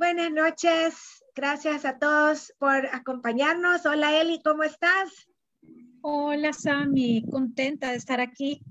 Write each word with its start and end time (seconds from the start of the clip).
Buenas 0.00 0.32
noches, 0.32 1.22
gracias 1.34 1.84
a 1.84 1.98
todos 1.98 2.54
por 2.58 2.86
acompañarnos. 2.86 3.84
Hola 3.84 4.18
Eli, 4.18 4.40
¿cómo 4.42 4.62
estás? 4.62 5.28
Hola 6.00 6.54
Sami, 6.54 7.26
contenta 7.30 7.90
de 7.90 7.98
estar 7.98 8.18
aquí, 8.18 8.62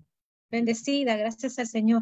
bendecida, 0.49 1.15
gracias 1.17 1.59
al 1.59 1.67
Señor. 1.67 2.01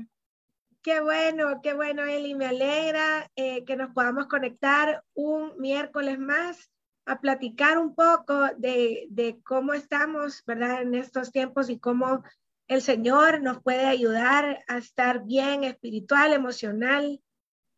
Qué 0.82 1.02
bueno, 1.02 1.60
qué 1.62 1.74
bueno 1.74 2.06
Eli, 2.06 2.36
me 2.36 2.46
alegra 2.46 3.30
eh, 3.36 3.66
que 3.66 3.76
nos 3.76 3.94
podamos 3.94 4.28
conectar 4.28 5.04
un 5.14 5.52
miércoles 5.58 6.18
más 6.18 6.72
a 7.06 7.20
platicar 7.20 7.80
un 7.80 7.96
poco 7.96 8.48
de, 8.56 9.08
de 9.10 9.42
cómo 9.44 9.74
estamos, 9.74 10.42
¿verdad? 10.48 10.84
En 10.84 10.96
estos 10.96 11.34
tiempos 11.34 11.70
y 11.70 11.80
cómo 11.80 12.24
el 12.70 12.82
Señor 12.82 13.42
nos 13.42 13.62
puede 13.62 13.88
ayudar 13.88 14.64
a 14.70 14.78
estar 14.78 15.26
bien 15.26 15.66
espiritual, 15.66 16.32
emocional, 16.32 17.22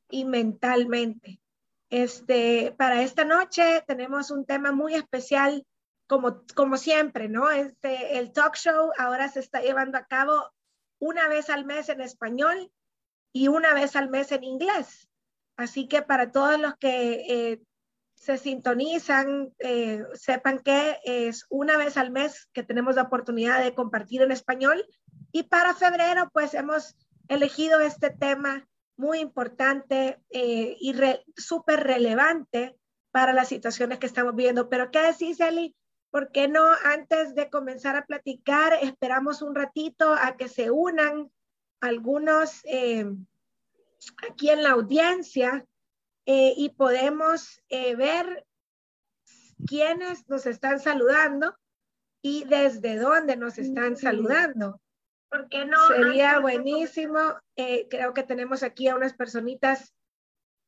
y 0.10 0.26
mentalmente. 0.26 1.42
Este, 1.90 2.74
para 2.78 3.02
esta 3.02 3.26
noche 3.26 3.84
tenemos 3.88 4.32
un 4.32 4.46
tema 4.46 4.72
muy 4.72 4.94
especial, 4.94 5.66
como, 6.08 6.44
como 6.56 6.78
siempre, 6.78 7.30
¿no? 7.30 7.50
Este, 7.50 8.18
el 8.18 8.32
talk 8.32 8.56
show 8.56 8.92
ahora 8.98 9.28
se 9.30 9.40
está 9.40 9.62
llevando 9.62 9.98
a 9.98 10.06
cabo 10.06 10.52
una 11.00 11.28
vez 11.28 11.50
al 11.50 11.66
mes 11.66 11.90
en 11.90 12.02
español 12.02 12.72
y 13.32 13.48
una 13.48 13.74
vez 13.74 13.96
al 13.96 14.10
mes 14.10 14.32
en 14.32 14.44
inglés. 14.44 15.10
Así 15.58 15.88
que 15.88 16.02
para 16.02 16.32
todos 16.32 16.60
los 16.60 16.76
que 16.78 17.26
eh, 17.30 17.62
se 18.16 18.38
sintonizan, 18.38 19.54
eh, 19.60 20.04
sepan 20.14 20.60
que 20.60 21.00
es 21.04 21.46
una 21.50 21.78
vez 21.78 21.98
al 21.98 22.12
mes 22.12 22.50
que 22.54 22.64
tenemos 22.64 22.96
la 22.96 23.04
oportunidad 23.04 23.64
de 23.64 23.74
compartir 23.74 24.22
en 24.22 24.32
español. 24.32 24.86
Y 25.32 25.44
para 25.44 25.74
febrero, 25.74 26.30
pues 26.34 26.54
hemos 26.54 26.96
elegido 27.28 27.80
este 27.80 28.10
tema 28.10 28.68
muy 29.00 29.20
importante 29.20 30.22
eh, 30.30 30.76
y 30.78 30.94
súper 31.38 31.80
relevante 31.84 32.78
para 33.12 33.32
las 33.32 33.48
situaciones 33.48 33.98
que 33.98 34.06
estamos 34.06 34.36
viendo. 34.36 34.68
Pero 34.68 34.92
¿qué 34.92 35.02
decís, 35.02 35.40
Eli? 35.40 35.74
¿Por 36.12 36.32
qué 36.32 36.50
no 36.50 36.66
antes 36.84 37.34
de 37.34 37.50
comenzar 37.50 37.96
a 37.96 38.06
platicar 38.06 38.74
esperamos 38.82 39.42
un 39.42 39.56
ratito 39.56 40.14
a 40.14 40.36
que 40.36 40.50
se 40.50 40.70
unan 40.70 41.32
algunos 41.80 42.60
eh, 42.66 43.06
aquí 44.30 44.50
en 44.50 44.64
la 44.64 44.72
audiencia 44.72 45.66
eh, 46.26 46.54
y 46.58 46.70
podemos 46.70 47.62
ver 47.70 48.46
quiénes 49.66 50.28
nos 50.28 50.46
están 50.46 50.80
saludando 50.82 51.56
y 52.22 52.44
desde 52.44 52.98
dónde 52.98 53.38
nos 53.38 53.58
están 53.60 53.96
saludando? 53.96 54.82
¿Por 55.30 55.48
qué 55.48 55.66
no? 55.66 55.78
Sería 55.88 56.40
buenísimo. 56.40 57.20
Eh, 57.56 57.88
creo 57.90 58.14
que 58.14 58.24
tenemos 58.24 58.64
aquí 58.64 58.88
a 58.88 58.96
unas 58.96 59.14
personitas 59.14 59.94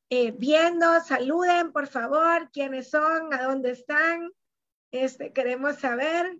eh, 0.08 0.30
viendo. 0.32 1.00
Saluden, 1.00 1.72
por 1.72 1.88
favor, 1.88 2.50
quiénes 2.52 2.90
son, 2.90 3.34
a 3.34 3.42
dónde 3.42 3.72
están. 3.72 4.30
Este, 4.92 5.32
queremos 5.32 5.76
saber 5.76 6.38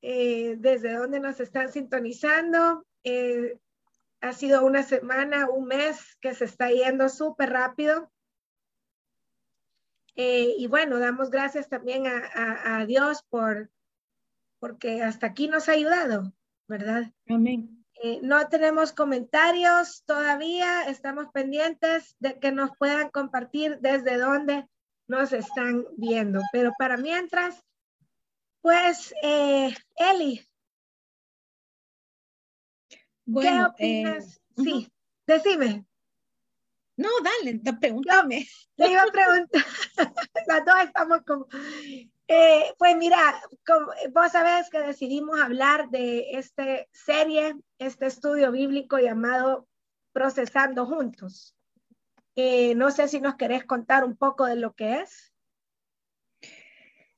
eh, 0.00 0.56
desde 0.58 0.94
dónde 0.94 1.20
nos 1.20 1.40
están 1.40 1.70
sintonizando. 1.70 2.86
ha 4.20 4.32
sido 4.32 4.64
una 4.64 4.82
semana, 4.82 5.48
un 5.50 5.66
mes 5.66 6.16
que 6.20 6.34
se 6.34 6.46
está 6.46 6.70
yendo 6.70 7.08
súper 7.08 7.50
rápido. 7.50 8.10
y 10.14 10.66
bueno, 10.68 10.98
damos 10.98 11.30
gracias 11.30 11.68
también 11.68 12.06
a, 12.06 12.78
a 12.78 12.86
Dios 12.86 13.22
por 13.28 13.70
porque 14.58 15.02
hasta 15.02 15.28
aquí 15.28 15.48
nos 15.48 15.68
ha 15.68 15.72
ayudado. 15.72 16.32
¿Verdad? 16.68 17.10
Amén. 17.28 17.84
Eh, 18.00 18.20
no 18.22 18.48
tenemos 18.48 18.92
comentarios 18.92 20.04
todavía, 20.04 20.84
estamos 20.84 21.26
pendientes 21.32 22.14
de 22.20 22.38
que 22.38 22.52
nos 22.52 22.70
puedan 22.78 23.10
compartir 23.10 23.78
desde 23.80 24.18
dónde 24.18 24.68
nos 25.08 25.32
están 25.32 25.84
viendo. 25.96 26.40
Pero 26.52 26.72
para 26.78 26.96
mientras, 26.96 27.60
pues, 28.60 29.12
eh, 29.22 29.74
Eli, 29.96 30.46
¿qué 33.40 33.48
eh, 33.48 33.64
opinas? 33.64 34.40
sí, 34.56 34.92
decime. 35.26 35.84
No, 36.96 37.08
dale, 37.22 37.60
pregúntame. 37.80 38.46
Te 38.76 38.90
iba 38.90 39.02
a 39.02 39.06
preguntar, 39.06 39.64
las 40.46 40.64
dos 40.64 40.74
estamos 40.84 41.22
como, 41.24 41.46
eh, 42.28 42.74
pues 42.78 42.96
mira, 42.96 43.40
vos 44.12 44.32
sabés 44.32 44.68
que 44.70 44.80
decidimos 44.80 45.40
hablar 45.40 45.88
de 45.88 46.32
esta 46.32 46.86
serie, 46.92 47.56
este 47.78 48.06
estudio 48.06 48.52
bíblico 48.52 48.98
llamado 48.98 49.66
Procesando 50.12 50.86
Juntos. 50.86 51.56
Eh, 52.36 52.74
no 52.74 52.90
sé 52.90 53.08
si 53.08 53.20
nos 53.20 53.36
querés 53.36 53.64
contar 53.64 54.04
un 54.04 54.16
poco 54.16 54.44
de 54.44 54.56
lo 54.56 54.74
que 54.74 55.00
es. 55.00 55.32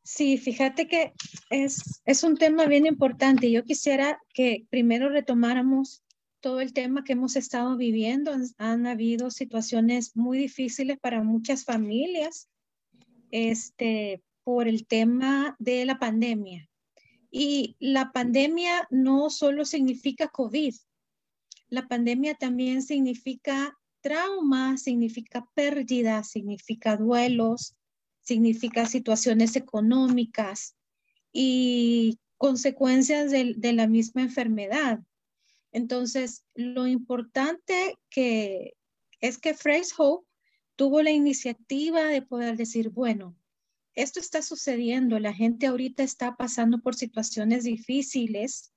Sí, 0.03 0.39
fíjate 0.39 0.89
que 0.89 1.13
es, 1.51 2.01
es 2.05 2.23
un 2.25 2.37
tema 2.37 2.67
bien 2.67 2.87
importante. 2.87 3.51
Yo 3.51 3.65
quisiera 3.65 4.19
que 4.33 4.65
primero 4.71 5.09
retomáramos 5.09 6.03
todo 6.41 6.61
el 6.61 6.73
tema 6.73 7.05
que 7.05 7.13
hemos 7.13 7.37
estado 7.37 7.77
viviendo. 7.77 8.33
Han, 8.59 8.87
habido 8.87 9.31
situaciones 9.31 10.17
muy 10.17 10.39
difíciles 10.39 10.99
para 10.99 11.23
muchas 11.23 11.65
familias. 11.65 12.49
Este, 13.31 14.23
por 14.51 14.67
el 14.67 14.85
tema 14.85 15.55
de 15.61 15.85
la 15.85 16.01
pandemia. 16.01 16.69
Y 17.31 17.77
la 17.79 18.11
pandemia 18.11 18.89
no 18.91 19.31
solo 19.31 19.65
significa 19.65 20.27
COVID, 20.27 20.75
la 21.69 21.87
pandemia 21.87 22.35
también 22.35 22.83
significa 22.83 23.79
trauma, 24.01 24.77
significa 24.77 25.49
pérdida, 25.55 26.25
significa 26.25 26.97
duelos, 26.97 27.77
significa 28.23 28.87
situaciones 28.87 29.55
económicas 29.55 30.75
y 31.33 32.19
consecuencias 32.37 33.31
de, 33.31 33.55
de 33.57 33.73
la 33.73 33.87
misma 33.87 34.23
enfermedad. 34.23 34.99
Entonces, 35.71 36.45
lo 36.57 36.89
importante 36.89 37.97
que 38.11 38.75
es 39.21 39.39
que 39.39 39.55
Phrase 39.55 39.95
Hope 39.97 40.27
tuvo 40.75 41.03
la 41.03 41.13
iniciativa 41.13 42.03
de 42.07 42.23
poder 42.23 42.57
decir, 42.57 42.91
bueno, 42.91 43.37
esto 44.03 44.21
está 44.21 44.43
sucediendo, 44.43 45.19
la 45.19 45.33
gente 45.33 45.67
ahorita 45.67 46.03
está 46.03 46.37
pasando 46.37 46.81
por 46.81 46.95
situaciones 46.95 47.65
difíciles 47.65 48.73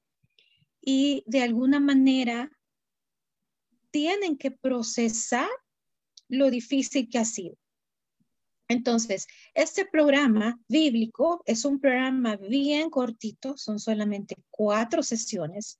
y 0.82 1.24
de 1.28 1.42
alguna 1.42 1.80
manera 1.80 2.52
tienen 3.92 4.38
que 4.38 4.52
procesar 4.52 5.50
lo 6.28 6.50
difícil 6.50 7.10
que 7.10 7.20
ha 7.20 7.26
sido. 7.26 7.58
Entonces, 8.68 9.28
este 9.54 9.86
programa 9.86 10.60
bíblico 10.68 11.44
es 11.46 11.64
un 11.64 11.80
programa 11.80 12.38
bien 12.38 12.90
cortito, 12.90 13.56
son 13.58 13.80
solamente 13.80 14.36
cuatro 14.50 15.04
sesiones, 15.04 15.80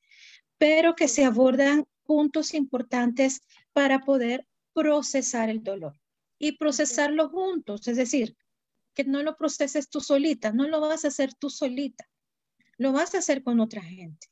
pero 0.58 0.96
que 0.96 1.08
se 1.08 1.26
abordan 1.26 1.86
puntos 2.04 2.54
importantes 2.54 3.42
para 3.72 4.02
poder 4.02 4.48
procesar 4.74 5.50
el 5.50 5.64
dolor 5.64 6.00
y 6.38 6.54
procesarlo 6.58 7.30
juntos, 7.30 7.88
es 7.88 7.98
decir, 7.98 8.36
que 8.94 9.04
no 9.04 9.24
lo 9.24 9.36
proceses 9.36 9.90
tú 9.90 10.02
solita, 10.02 10.52
no 10.52 10.68
lo 10.68 10.80
vas 10.82 11.06
a 11.06 11.10
hacer 11.10 11.34
tú 11.34 11.50
solita, 11.50 12.08
lo 12.78 12.92
vas 12.92 13.16
a 13.16 13.20
hacer 13.20 13.44
con 13.44 13.60
otra 13.60 13.82
gente. 13.82 14.28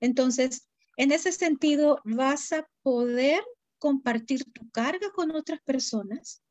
Entonces, 0.00 0.68
en 0.96 1.12
ese 1.12 1.32
sentido, 1.32 2.00
vas 2.04 2.52
a 2.52 2.68
poder 2.82 3.42
compartir 3.78 4.44
tu 4.44 4.70
carga 4.70 5.10
con 5.12 5.30
otras 5.32 5.60
personas 5.60 6.42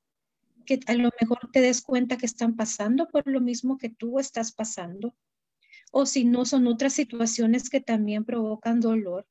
que 0.65 0.79
a 0.87 0.93
lo 0.93 1.09
mejor 1.19 1.49
te 1.51 1.61
des 1.61 1.81
cuenta 1.81 2.17
que 2.17 2.25
están 2.25 2.55
pasando 2.55 3.07
por 3.09 3.27
lo 3.27 3.41
mismo 3.41 3.77
que 3.77 3.89
tú 3.89 4.19
estás 4.19 4.51
pasando, 4.51 5.15
o 5.91 6.05
si 6.05 6.25
no, 6.25 6.45
son 6.45 6.67
otras 6.67 6.93
situaciones 6.93 7.69
que 7.69 7.81
también 7.81 8.23
provocan 8.25 8.79
dolor 8.79 9.27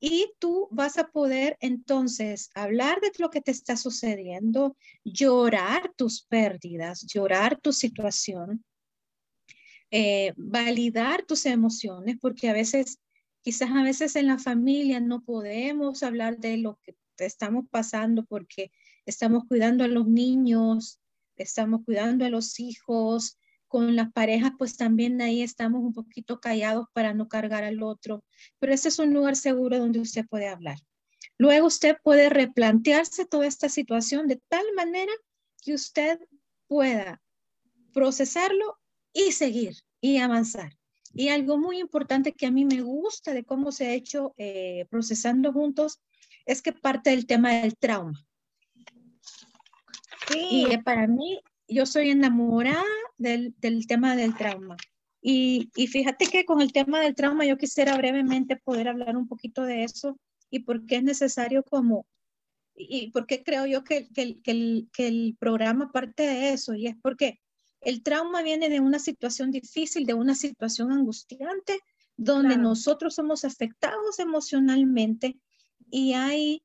y 0.00 0.32
tú 0.38 0.68
vas 0.70 0.98
a 0.98 1.08
poder 1.08 1.56
entonces 1.60 2.50
hablar 2.54 3.00
de 3.00 3.10
lo 3.18 3.30
que 3.30 3.40
te 3.40 3.50
está 3.50 3.76
sucediendo, 3.76 4.76
llorar 5.04 5.92
tus 5.96 6.22
pérdidas, 6.22 7.06
llorar 7.06 7.58
tu 7.60 7.72
situación, 7.72 8.64
eh, 9.90 10.34
validar 10.36 11.24
tus 11.24 11.46
emociones, 11.46 12.16
porque 12.20 12.50
a 12.50 12.52
veces, 12.52 12.98
quizás 13.42 13.70
a 13.70 13.82
veces 13.82 14.16
en 14.16 14.26
la 14.26 14.38
familia 14.38 15.00
no 15.00 15.22
podemos 15.22 16.02
hablar 16.02 16.38
de 16.38 16.58
lo 16.58 16.78
que 16.82 16.94
estamos 17.18 17.64
pasando 17.70 18.24
porque 18.24 18.72
estamos 19.06 19.44
cuidando 19.48 19.84
a 19.84 19.88
los 19.88 20.06
niños, 20.06 21.00
estamos 21.36 21.82
cuidando 21.84 22.24
a 22.24 22.30
los 22.30 22.60
hijos, 22.60 23.38
con 23.68 23.96
las 23.96 24.12
parejas, 24.12 24.52
pues 24.58 24.76
también 24.76 25.20
ahí 25.20 25.42
estamos 25.42 25.82
un 25.82 25.92
poquito 25.92 26.40
callados 26.40 26.86
para 26.92 27.14
no 27.14 27.28
cargar 27.28 27.64
al 27.64 27.82
otro, 27.82 28.24
pero 28.58 28.72
ese 28.72 28.88
es 28.88 28.98
un 28.98 29.12
lugar 29.12 29.36
seguro 29.36 29.78
donde 29.78 30.00
usted 30.00 30.26
puede 30.26 30.48
hablar. 30.48 30.78
Luego 31.38 31.66
usted 31.66 31.96
puede 32.02 32.28
replantearse 32.28 33.26
toda 33.26 33.46
esta 33.46 33.68
situación 33.68 34.26
de 34.26 34.40
tal 34.48 34.64
manera 34.74 35.12
que 35.62 35.74
usted 35.74 36.18
pueda 36.66 37.20
procesarlo 37.92 38.78
y 39.12 39.32
seguir 39.32 39.76
y 40.00 40.18
avanzar. 40.18 40.72
Y 41.12 41.28
algo 41.28 41.58
muy 41.58 41.78
importante 41.78 42.32
que 42.32 42.46
a 42.46 42.50
mí 42.50 42.64
me 42.64 42.82
gusta 42.82 43.32
de 43.32 43.44
cómo 43.44 43.72
se 43.72 43.86
ha 43.86 43.94
hecho 43.94 44.34
eh, 44.36 44.86
procesando 44.90 45.52
juntos 45.52 46.00
es 46.44 46.62
que 46.62 46.72
parte 46.72 47.10
del 47.10 47.26
tema 47.26 47.54
del 47.54 47.76
trauma. 47.76 48.22
Sí. 50.30 50.66
Y 50.70 50.78
para 50.78 51.06
mí, 51.06 51.40
yo 51.68 51.86
soy 51.86 52.10
enamorada 52.10 52.84
del, 53.18 53.54
del 53.58 53.86
tema 53.86 54.16
del 54.16 54.34
trauma. 54.36 54.76
Y, 55.20 55.70
y, 55.74 55.88
fíjate 55.88 56.26
que 56.26 56.44
con 56.44 56.60
el 56.60 56.72
tema 56.72 57.00
del 57.00 57.14
trauma 57.14 57.44
yo 57.44 57.56
quisiera 57.56 57.96
brevemente 57.96 58.56
poder 58.56 58.88
hablar 58.88 59.16
un 59.16 59.26
poquito 59.26 59.62
de 59.64 59.82
eso 59.82 60.18
y 60.50 60.60
por 60.60 60.86
qué 60.86 60.96
es 60.96 61.02
necesario 61.02 61.64
como, 61.64 62.06
y 62.76 63.10
por 63.10 63.26
qué 63.26 63.42
creo 63.42 63.66
yo 63.66 63.82
que, 63.82 64.08
que, 64.08 64.40
que, 64.40 64.50
el, 64.52 64.88
que 64.92 65.08
el 65.08 65.36
programa 65.38 65.90
parte 65.90 66.22
de 66.22 66.50
eso. 66.50 66.74
Y 66.74 66.86
es 66.86 66.96
porque 67.02 67.40
el 67.80 68.02
trauma 68.02 68.42
viene 68.42 68.68
de 68.68 68.80
una 68.80 68.98
situación 68.98 69.50
difícil, 69.50 70.06
de 70.06 70.14
una 70.14 70.34
situación 70.34 70.92
angustiante, 70.92 71.80
donde 72.16 72.56
nosotros 72.56 73.14
somos 73.14 73.44
afectados 73.44 74.18
emocionalmente 74.18 75.38
y 75.90 76.14
hay 76.14 76.62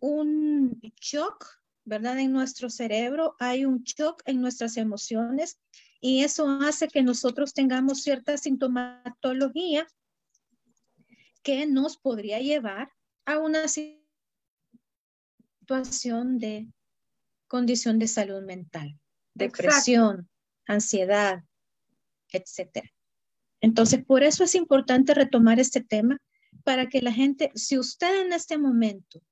un 0.00 0.80
shock, 1.00 1.46
¿verdad? 1.84 2.18
En 2.18 2.32
nuestro 2.32 2.70
cerebro, 2.70 3.36
hay 3.38 3.64
un 3.64 3.82
shock 3.82 4.22
en 4.24 4.40
nuestras 4.40 4.76
emociones 4.76 5.58
y 6.06 6.22
eso 6.22 6.46
hace 6.60 6.86
que 6.88 7.02
nosotros 7.02 7.54
tengamos 7.54 8.02
cierta 8.02 8.36
sintomatología 8.36 9.86
que 11.42 11.64
nos 11.64 11.96
podría 11.96 12.40
llevar 12.40 12.92
a 13.24 13.38
una 13.38 13.64
situación 15.66 16.38
de 16.38 16.68
condición 17.46 17.98
de 17.98 18.08
salud 18.08 18.42
mental, 18.42 19.00
depresión, 19.32 20.28
ansiedad, 20.66 21.42
etcétera. 22.30 22.92
Entonces, 23.62 24.04
por 24.04 24.24
eso 24.24 24.44
es 24.44 24.54
importante 24.54 25.14
retomar 25.14 25.58
este 25.58 25.80
tema 25.80 26.18
para 26.64 26.86
que 26.90 27.00
la 27.00 27.14
gente, 27.14 27.50
si 27.54 27.78
usted 27.78 28.26
en 28.26 28.34
este 28.34 28.58
momento, 28.58 29.22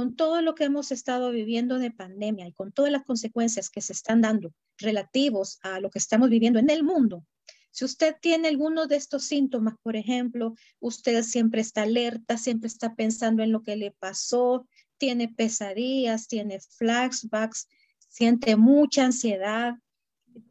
con 0.00 0.16
todo 0.16 0.40
lo 0.40 0.54
que 0.54 0.64
hemos 0.64 0.92
estado 0.92 1.30
viviendo 1.30 1.78
de 1.78 1.90
pandemia 1.90 2.46
y 2.46 2.54
con 2.54 2.72
todas 2.72 2.90
las 2.90 3.04
consecuencias 3.04 3.68
que 3.68 3.82
se 3.82 3.92
están 3.92 4.22
dando 4.22 4.54
relativos 4.78 5.58
a 5.60 5.78
lo 5.78 5.90
que 5.90 5.98
estamos 5.98 6.30
viviendo 6.30 6.58
en 6.58 6.70
el 6.70 6.82
mundo, 6.82 7.26
si 7.70 7.84
usted 7.84 8.16
tiene 8.18 8.48
alguno 8.48 8.86
de 8.86 8.96
estos 8.96 9.24
síntomas, 9.24 9.74
por 9.82 9.96
ejemplo, 9.96 10.54
usted 10.78 11.22
siempre 11.22 11.60
está 11.60 11.82
alerta, 11.82 12.38
siempre 12.38 12.68
está 12.68 12.94
pensando 12.94 13.42
en 13.42 13.52
lo 13.52 13.60
que 13.60 13.76
le 13.76 13.90
pasó, 13.90 14.66
tiene 14.96 15.28
pesadillas, 15.28 16.28
tiene 16.28 16.60
flashbacks, 16.60 17.68
siente 18.08 18.56
mucha 18.56 19.04
ansiedad, 19.04 19.74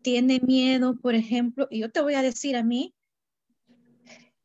tiene 0.04 0.42
miedo, 0.42 1.00
por 1.02 1.16
ejemplo, 1.16 1.68
y 1.72 1.80
yo 1.80 1.92
te 1.92 2.02
voy 2.02 2.14
a 2.14 2.22
decir 2.22 2.56
a 2.56 2.62
mí, 2.62 2.94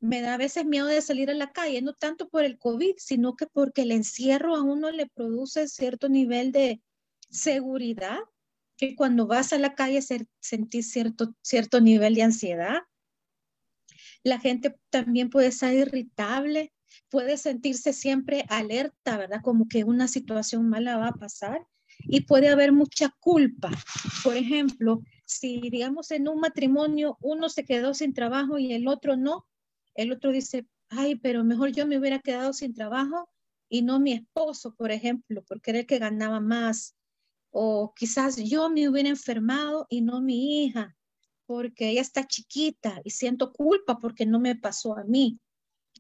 me 0.05 0.21
da 0.21 0.35
a 0.35 0.37
veces 0.37 0.67
miedo 0.67 0.87
de 0.87 1.01
salir 1.01 1.31
a 1.31 1.35
la 1.35 1.51
calle, 1.51 1.81
no 1.81 1.95
tanto 1.95 2.29
por 2.29 2.45
el 2.45 2.59
COVID, 2.59 2.97
sino 2.99 3.37
que 3.37 3.47
porque 3.47 3.83
el 3.83 3.91
encierro 3.91 4.55
a 4.55 4.63
uno 4.63 4.91
le 4.91 5.07
produce 5.07 5.67
cierto 5.67 6.11
nivel 6.11 6.53
de 6.53 6.83
seguridad, 7.31 8.19
que 8.77 8.97
cuando 8.97 9.27
vas 9.27 9.55
a 9.55 9.59
la 9.59 9.75
calle 9.75 10.01
sentís 10.41 10.91
cierto, 10.91 11.35
cierto 11.41 11.81
nivel 11.81 12.17
de 12.17 12.23
ansiedad. 12.23 12.83
La 14.23 14.39
gente 14.39 14.77
también 14.91 15.31
puede 15.31 15.47
estar 15.47 15.73
irritable, 15.73 16.75
puede 17.09 17.39
sentirse 17.39 17.95
siempre 17.95 18.45
alerta, 18.51 19.17
¿verdad? 19.17 19.41
Como 19.43 19.69
que 19.69 19.85
una 19.85 20.07
situación 20.07 20.69
mala 20.69 20.99
va 20.99 21.09
a 21.09 21.15
pasar 21.15 21.67
y 22.01 22.23
puede 22.23 22.49
haber 22.49 22.73
mucha 22.73 23.09
culpa. 23.21 23.71
Por 24.23 24.37
ejemplo, 24.37 25.01
si 25.25 25.61
digamos 25.71 26.11
en 26.11 26.29
un 26.29 26.41
matrimonio 26.41 27.17
uno 27.23 27.49
se 27.49 27.65
quedó 27.65 27.95
sin 27.95 28.13
trabajo 28.13 28.59
y 28.59 28.75
el 28.75 28.87
otro 28.87 29.17
no, 29.17 29.47
el 29.95 30.13
otro 30.13 30.33
dice, 30.33 30.67
ay, 30.89 31.17
pero 31.17 31.45
mejor 31.45 31.71
yo 31.71 31.87
me 31.87 31.99
hubiera 31.99 32.19
quedado 32.19 32.53
sin 32.53 32.75
trabajo 32.75 33.29
y 33.69 33.83
no 33.83 34.01
mi 34.01 34.13
esposo, 34.13 34.75
por 34.75 34.91
ejemplo, 34.91 35.43
porque 35.47 35.71
era 35.71 35.81
el 35.81 35.87
que 35.87 35.99
ganaba 35.99 36.41
más. 36.41 36.95
O 37.51 37.93
quizás 37.95 38.37
yo 38.37 38.69
me 38.71 38.89
hubiera 38.89 39.09
enfermado 39.09 39.87
y 39.89 40.01
no 40.01 40.21
mi 40.21 40.65
hija, 40.65 40.97
porque 41.47 41.91
ella 41.91 42.01
está 42.01 42.27
chiquita 42.27 43.01
y 43.05 43.11
siento 43.11 43.53
culpa 43.53 43.99
porque 43.99 44.27
no 44.27 44.41
me 44.41 44.57
pasó 44.57 44.97
a 44.97 45.05
mí. 45.05 45.39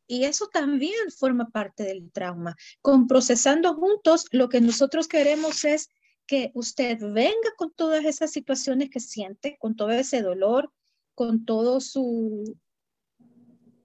Y 0.06 0.24
eso 0.24 0.48
también 0.52 1.10
forma 1.16 1.48
parte 1.48 1.84
del 1.84 2.10
trauma. 2.10 2.56
Con 2.82 3.06
procesando 3.06 3.74
juntos, 3.74 4.26
lo 4.32 4.48
que 4.48 4.60
nosotros 4.60 5.08
queremos 5.08 5.64
es 5.64 5.88
que 6.26 6.50
usted 6.54 6.98
venga 7.00 7.50
con 7.56 7.72
todas 7.72 8.04
esas 8.04 8.32
situaciones 8.32 8.90
que 8.90 9.00
siente, 9.00 9.56
con 9.58 9.76
todo 9.76 9.90
ese 9.90 10.22
dolor, 10.22 10.72
con 11.14 11.44
todo 11.44 11.80
su, 11.80 12.58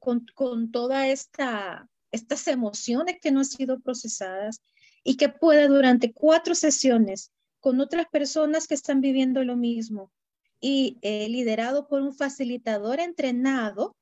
con, 0.10 0.26
con 0.34 0.72
toda 0.72 1.08
esta, 1.08 1.88
estas 2.12 2.48
emociones 2.48 3.18
que 3.22 3.30
no 3.30 3.42
han 3.42 3.46
sido 3.46 3.80
procesadas 3.80 4.64
y 5.04 5.18
que 5.18 5.30
pueda 5.30 5.68
durante 5.68 6.12
cuatro 6.12 6.56
sesiones 6.56 7.32
con 7.60 7.80
otras 7.80 8.08
personas 8.08 8.68
que 8.68 8.74
están 8.74 9.02
viviendo 9.02 9.44
lo 9.44 9.56
mismo 9.56 10.12
y 10.60 10.98
eh, 11.04 11.30
liderado 11.30 11.88
por 11.88 12.02
un 12.02 12.16
facilitador 12.16 13.00
entrenado, 13.00 13.96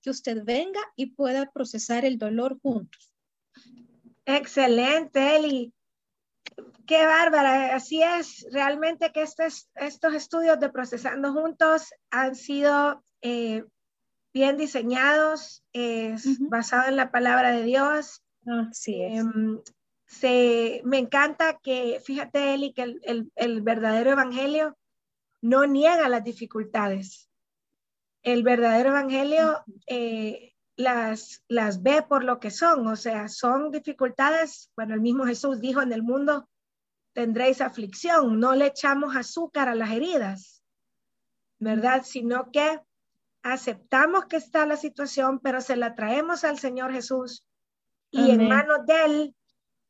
que 0.00 0.08
usted 0.08 0.44
venga 0.44 0.80
y 0.96 1.10
pueda 1.10 1.50
procesar 1.50 2.06
el 2.06 2.16
dolor 2.16 2.58
juntos. 2.62 3.12
Excelente, 4.24 5.36
Eli. 5.36 5.74
Qué 6.86 7.04
bárbara, 7.04 7.74
así 7.74 8.02
es. 8.02 8.46
Realmente 8.50 9.12
que 9.12 9.20
estos, 9.20 9.68
estos 9.74 10.14
estudios 10.14 10.58
de 10.58 10.70
Procesando 10.70 11.34
Juntos 11.34 11.92
han 12.10 12.34
sido 12.34 13.04
eh, 13.20 13.62
bien 14.32 14.56
diseñados, 14.56 15.64
es 15.72 16.38
basado 16.48 16.88
en 16.88 16.96
la 16.96 17.10
palabra 17.10 17.52
de 17.52 17.64
Dios. 17.64 18.22
Así 18.46 19.02
es. 19.02 19.20
Em, 19.20 19.60
se, 20.06 20.80
me 20.84 20.98
encanta 20.98 21.58
que, 21.62 22.00
fíjate, 22.04 22.54
Eli, 22.54 22.72
que 22.72 22.82
el, 22.82 23.32
el, 23.34 23.62
verdadero 23.62 24.10
evangelio 24.10 24.76
no 25.40 25.66
niega 25.66 26.08
las 26.08 26.24
dificultades. 26.24 27.28
El 28.22 28.42
verdadero 28.42 28.90
evangelio 28.90 29.62
eh, 29.86 30.54
las, 30.76 31.44
las 31.48 31.82
ve 31.82 32.02
por 32.02 32.24
lo 32.24 32.40
que 32.40 32.50
son, 32.50 32.86
o 32.86 32.96
sea, 32.96 33.28
son 33.28 33.70
dificultades, 33.70 34.70
bueno, 34.76 34.94
el 34.94 35.00
mismo 35.00 35.24
Jesús 35.24 35.60
dijo 35.60 35.80
en 35.80 35.92
el 35.92 36.02
mundo 36.02 36.48
tendréis 37.12 37.60
aflicción, 37.60 38.38
no 38.38 38.54
le 38.54 38.66
echamos 38.66 39.16
azúcar 39.16 39.68
a 39.68 39.74
las 39.74 39.90
heridas, 39.90 40.62
¿verdad? 41.58 42.02
Sino 42.04 42.50
que 42.50 42.80
aceptamos 43.42 44.26
que 44.26 44.36
está 44.36 44.66
la 44.66 44.76
situación, 44.76 45.38
pero 45.40 45.60
se 45.60 45.76
la 45.76 45.94
traemos 45.94 46.44
al 46.44 46.58
Señor 46.58 46.92
Jesús 46.92 47.44
y 48.10 48.30
en 48.30 48.48
manos 48.48 48.84
de 48.86 49.04
Él, 49.04 49.34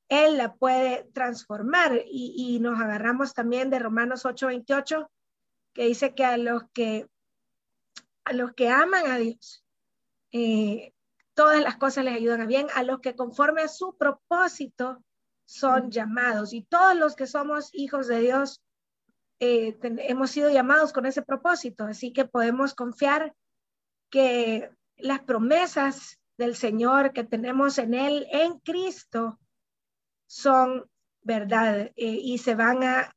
Él 0.08 0.36
la 0.36 0.54
puede 0.54 1.08
transformar. 1.14 2.02
Y, 2.06 2.58
nos 2.60 2.78
agarramos 2.80 3.34
también 3.34 3.70
de 3.70 3.78
Romanos 3.78 4.24
8:28, 4.24 5.08
que 5.72 5.84
dice 5.84 6.14
que 6.14 6.24
a 6.24 6.36
los 6.36 6.64
que, 6.72 7.08
a 8.24 8.32
los 8.32 8.52
que 8.52 8.68
aman 8.68 9.10
a 9.10 9.18
Dios, 9.18 9.64
eh, 10.32 10.92
todas 11.34 11.62
las 11.62 11.76
cosas 11.76 12.04
les 12.04 12.14
ayudan 12.14 12.42
a 12.42 12.46
bien, 12.46 12.66
a 12.74 12.82
los 12.82 13.00
que 13.00 13.16
conforme 13.16 13.62
a 13.62 13.68
su 13.68 13.96
propósito 13.96 15.02
son 15.46 15.90
llamados. 15.90 16.52
Y 16.52 16.62
todos 16.62 16.96
los 16.96 17.16
que 17.16 17.26
somos 17.26 17.70
hijos 17.72 18.06
de 18.06 18.20
Dios, 18.20 18.62
eh, 19.40 19.78
hemos 19.82 20.30
sido 20.30 20.50
llamados 20.50 20.92
con 20.92 21.06
ese 21.06 21.22
propósito, 21.22 21.84
así 21.84 22.12
que 22.12 22.26
podemos 22.26 22.74
confiar 22.74 23.34
que 24.10 24.70
las 24.96 25.20
promesas 25.20 26.20
del 26.36 26.56
Señor 26.56 27.12
que 27.12 27.24
tenemos 27.24 27.78
en 27.78 27.94
Él, 27.94 28.26
en 28.30 28.58
Cristo, 28.60 29.38
son 30.26 30.88
verdad 31.22 31.80
eh, 31.80 31.92
y 31.96 32.38
se 32.38 32.54
van 32.54 32.82
a, 32.82 33.14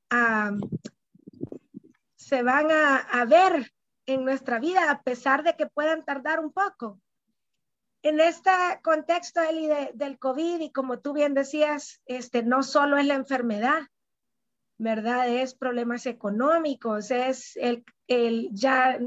se 2.15 2.43
van 2.43 2.67
a, 2.71 3.25
ver 3.25 3.71
en 4.05 4.25
nuestra 4.25 4.59
vida 4.59 4.91
a 4.91 5.01
pesar 5.03 5.43
de 5.43 5.55
que 5.55 5.67
puedan 5.67 6.03
tardar 6.03 6.39
un 6.39 6.51
poco. 6.51 6.99
En 8.01 8.19
este 8.19 8.51
contexto 8.81 9.41
Eli, 9.41 9.69
del 9.93 10.19
COVID 10.19 10.59
y 10.59 10.71
como 10.71 10.99
tú 10.99 11.13
bien 11.13 11.33
decías, 11.33 12.01
este, 12.05 12.43
no 12.43 12.63
solo 12.63 12.97
es 12.97 13.05
la 13.05 13.13
enfermedad, 13.13 13.83
¿verdad? 14.77 15.29
Es 15.29 15.55
problemas 15.55 16.05
económicos, 16.05 17.11
es 17.11 17.55
el, 17.55 17.85
el 18.07 18.49
ya 18.51 18.99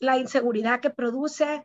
la 0.00 0.16
inseguridad 0.18 0.80
que 0.80 0.90
produce 0.90 1.64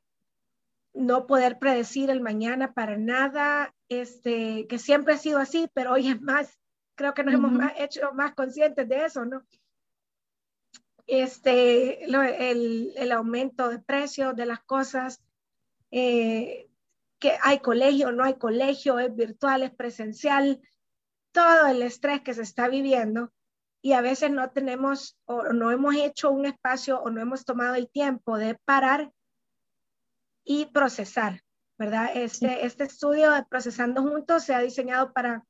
no 0.94 1.26
poder 1.28 1.58
predecir 1.58 2.10
el 2.10 2.22
mañana 2.22 2.74
para 2.74 2.98
nada, 2.98 3.74
este, 3.90 4.68
que 4.68 4.78
siempre 4.78 5.14
ha 5.14 5.18
sido 5.18 5.40
así, 5.40 5.70
pero 5.74 5.94
hoy 5.94 6.10
es 6.10 6.22
más, 6.22 6.58
creo 6.96 7.14
que 7.14 7.24
nos 7.24 7.34
hemos 7.34 7.72
hecho 7.78 8.14
más 8.14 8.34
conscientes 8.34 8.88
de 8.88 9.06
eso, 9.06 9.26
¿no? 9.26 9.46
Este, 11.08 12.06
el, 12.06 12.94
el, 12.96 13.12
aumento 13.12 13.70
de 13.70 13.80
precios 13.80 14.36
de 14.36 14.46
las 14.46 14.64
cosas, 14.64 15.22
eh, 15.92 16.68
que 17.20 17.38
hay 17.42 17.60
colegio, 17.60 18.12
no 18.12 18.24
hay 18.24 18.36
colegio, 18.36 18.98
es 19.00 19.16
virtual, 19.16 19.64
es 19.64 19.76
presencial, 19.76 20.62
todo 21.32 21.68
el 21.68 21.82
estrés 21.82 22.22
que 22.22 22.34
se 22.34 22.42
está 22.42 22.70
viviendo 22.70 23.32
y 23.86 23.94
a 23.94 24.02
veces 24.02 24.32
no 24.32 24.50
tenemos 24.50 25.16
o 25.26 25.54
no 25.54 25.70
hemos 25.70 25.94
hecho 25.94 26.32
un 26.32 26.48
espacio 26.48 27.00
o 27.04 27.12
no 27.12 27.22
hemos 27.22 27.46
tomado 27.46 27.76
el 27.76 27.88
tiempo 27.88 28.36
de 28.36 28.58
parar 28.66 29.12
y 30.44 30.66
procesar, 30.66 31.42
¿verdad? 31.78 32.10
Este, 32.16 32.66
este 32.66 32.86
estudio 32.86 33.30
de 33.30 33.44
Procesando 33.44 34.02
Juntos 34.02 34.44
se 34.44 34.56
ha 34.56 34.60
diseñado 34.60 35.14
para, 35.14 35.46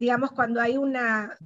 digamos, 0.00 0.32
cuando 0.32 0.60
hay 0.60 0.76
una, 0.76 1.38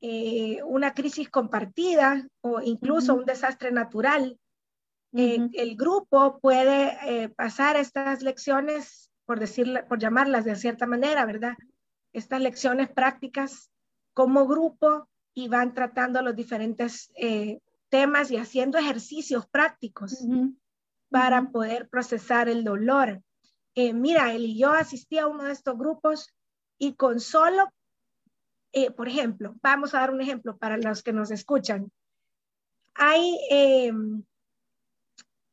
eh, 0.00 0.62
una 0.62 0.94
crisis 0.94 1.28
compartida 1.28 2.24
o 2.42 2.60
incluso 2.60 3.14
un 3.14 3.24
desastre 3.24 3.72
natural, 3.72 4.38
eh, 5.14 5.48
el 5.54 5.74
grupo 5.74 6.38
puede 6.38 6.96
eh, 7.08 7.28
pasar 7.28 7.74
estas 7.74 8.22
lecciones, 8.22 9.10
por, 9.24 9.40
decirle, 9.40 9.82
por 9.82 9.98
llamarlas 9.98 10.44
de 10.44 10.54
cierta 10.54 10.86
manera, 10.86 11.26
¿verdad? 11.26 11.56
Estas 12.12 12.40
lecciones 12.40 12.88
prácticas 12.88 13.68
como 14.14 14.46
grupo 14.46 15.09
y 15.34 15.48
van 15.48 15.74
tratando 15.74 16.22
los 16.22 16.34
diferentes 16.34 17.10
eh, 17.16 17.60
temas 17.88 18.30
y 18.30 18.36
haciendo 18.36 18.78
ejercicios 18.78 19.46
prácticos 19.46 20.24
para 21.08 21.50
poder 21.50 21.88
procesar 21.88 22.48
el 22.48 22.64
dolor. 22.64 23.22
Eh, 23.74 23.92
mira, 23.92 24.32
él 24.32 24.44
y 24.44 24.58
yo 24.58 24.70
asistí 24.70 25.18
a 25.18 25.26
uno 25.26 25.44
de 25.44 25.52
estos 25.52 25.76
grupos 25.76 26.32
y 26.78 26.94
con 26.94 27.20
solo, 27.20 27.72
eh, 28.72 28.90
por 28.90 29.08
ejemplo, 29.08 29.54
vamos 29.62 29.94
a 29.94 30.00
dar 30.00 30.12
un 30.12 30.20
ejemplo 30.20 30.56
para 30.56 30.76
los 30.76 31.02
que 31.02 31.12
nos 31.12 31.30
escuchan. 31.30 31.90
Hay, 32.94 33.38
em, 33.50 34.24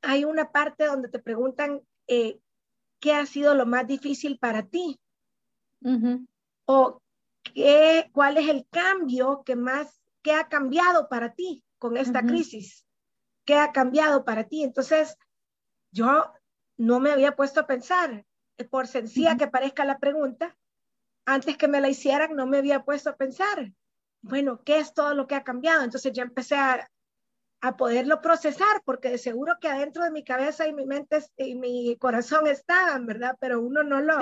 hay 0.01 0.25
una 0.25 0.51
parte 0.51 0.85
donde 0.85 1.09
te 1.09 1.19
preguntan 1.19 1.81
qué 2.07 3.13
ha 3.13 3.25
sido 3.25 3.53
lo 3.53 3.65
más 3.65 3.85
difícil 3.85 4.39
para 4.39 4.63
ti 4.63 4.99
o 6.65 7.01
¿Qué, 7.53 8.09
¿Cuál 8.13 8.37
es 8.37 8.49
el 8.49 8.67
cambio 8.69 9.43
que 9.43 9.55
más, 9.55 10.01
qué 10.21 10.33
ha 10.33 10.47
cambiado 10.47 11.09
para 11.09 11.33
ti 11.33 11.63
con 11.77 11.97
esta 11.97 12.21
crisis? 12.23 12.85
¿Qué 13.45 13.55
ha 13.55 13.71
cambiado 13.71 14.25
para 14.25 14.45
ti? 14.45 14.63
Entonces, 14.63 15.17
yo 15.91 16.31
no 16.77 16.99
me 16.99 17.11
había 17.11 17.35
puesto 17.35 17.61
a 17.61 17.67
pensar, 17.67 18.25
eh, 18.57 18.63
por 18.65 18.87
sencilla 18.87 19.37
que 19.37 19.47
parezca 19.47 19.85
la 19.85 19.99
pregunta, 19.99 20.55
antes 21.25 21.57
que 21.57 21.67
me 21.67 21.81
la 21.81 21.89
hicieran, 21.89 22.35
no 22.35 22.47
me 22.47 22.57
había 22.57 22.83
puesto 22.83 23.09
a 23.09 23.15
pensar, 23.15 23.73
bueno, 24.21 24.61
¿qué 24.63 24.79
es 24.79 24.93
todo 24.93 25.13
lo 25.13 25.27
que 25.27 25.35
ha 25.35 25.43
cambiado? 25.43 25.83
Entonces 25.83 26.13
ya 26.13 26.23
empecé 26.23 26.55
a, 26.55 26.89
a 27.61 27.77
poderlo 27.77 28.21
procesar, 28.21 28.81
porque 28.85 29.09
de 29.09 29.17
seguro 29.17 29.57
que 29.59 29.67
adentro 29.67 30.03
de 30.03 30.11
mi 30.11 30.23
cabeza 30.23 30.67
y 30.67 30.73
mi 30.73 30.85
mente 30.85 31.23
y 31.37 31.55
mi 31.55 31.97
corazón 31.97 32.47
estaban, 32.47 33.05
¿verdad? 33.05 33.35
Pero 33.39 33.61
uno 33.61 33.83
no 33.83 34.01
lo, 34.01 34.19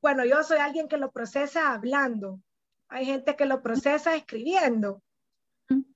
bueno, 0.00 0.24
yo 0.24 0.42
soy 0.42 0.58
alguien 0.58 0.88
que 0.88 0.96
lo 0.96 1.10
procesa 1.10 1.72
hablando. 1.72 2.40
Hay 2.88 3.06
gente 3.06 3.36
que 3.36 3.46
lo 3.46 3.62
procesa 3.62 4.14
escribiendo. 4.14 5.02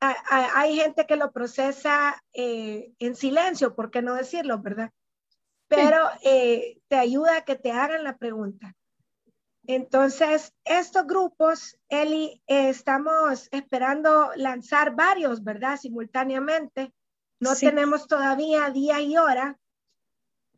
Hay, 0.01 0.77
gente 0.77 1.07
que 1.07 1.17
lo 1.17 1.33
procesa 1.33 2.23
eh, 2.35 2.93
en 2.99 3.17
silencio, 3.17 3.75
¿por 3.75 3.91
qué 3.91 4.03
no 4.03 4.15
decirlo, 4.15 4.59
verdad? 4.59 4.91
Pero 5.69 6.11
eh, 6.23 6.79
te 6.89 6.97
ayuda 6.97 7.39
a 7.39 7.45
que 7.45 7.55
te 7.57 7.73
hagan 7.73 8.05
la 8.05 8.19
pregunta. 8.19 8.75
Entonces, 9.67 10.53
estos 10.65 11.07
grupos, 11.07 11.79
Eli, 11.89 12.43
eh, 12.47 12.69
estamos 12.69 13.49
esperando 13.53 14.33
lanzar 14.37 14.95
varios, 14.95 15.43
¿verdad? 15.43 15.79
Simultáneamente. 15.79 16.93
No 17.41 17.57
tenemos 17.57 18.07
todavía 18.07 18.71
día 18.71 19.01
y 19.01 19.17
hora, 19.17 19.59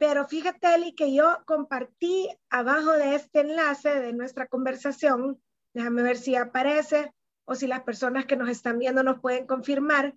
pero 0.07 0.29
fíjate, 0.29 0.75
Eli, 0.75 0.95
que 0.95 1.15
yo 1.15 1.39
compartí 1.47 2.29
abajo 2.51 2.93
de 2.93 3.15
este 3.15 3.41
enlace 3.41 3.89
de 4.01 4.13
nuestra 4.13 4.47
conversación, 4.47 5.41
déjame 5.73 6.03
ver 6.03 6.19
si 6.19 6.37
aparece 6.37 7.11
o 7.47 7.55
si 7.55 7.67
las 7.67 7.85
personas 7.85 8.27
que 8.27 8.37
nos 8.37 8.51
están 8.51 8.79
viendo 8.79 9.03
nos 9.03 9.21
pueden 9.21 9.47
confirmar, 9.47 10.15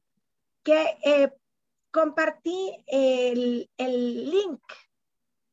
que 0.61 0.97
eh, 1.05 1.31
compartí 1.89 2.83
el, 2.85 3.69
el, 3.77 4.29
link 4.29 4.59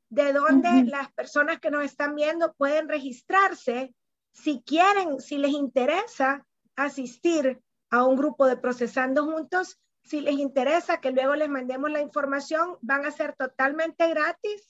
de 0.09 0.33
donde 0.33 0.83
las 0.91 1.13
personas 1.13 1.61
que 1.61 1.71
nos 1.71 1.85
están 1.85 2.17
viendo 2.17 2.55
pueden 2.55 2.89
registrarse 2.89 3.95
si 4.33 4.65
quieren, 4.67 5.21
si 5.21 5.39
les 5.39 5.53
interesa 5.53 6.45
asistir 6.75 7.63
a 7.89 8.05
un 8.05 8.17
grupo 8.17 8.49
de 8.49 8.57
Procesando 8.57 9.27
Juntos 9.27 9.79
si 10.05 10.21
les 10.21 10.35
interesa 10.35 11.01
que 11.01 11.13
luego 11.13 11.35
les 11.35 11.49
mandemos 11.49 11.91
la 11.91 12.01
información, 12.01 12.77
van 12.83 13.07
a 13.07 13.11
ser 13.11 13.35
totalmente 13.35 14.09
gratis. 14.09 14.69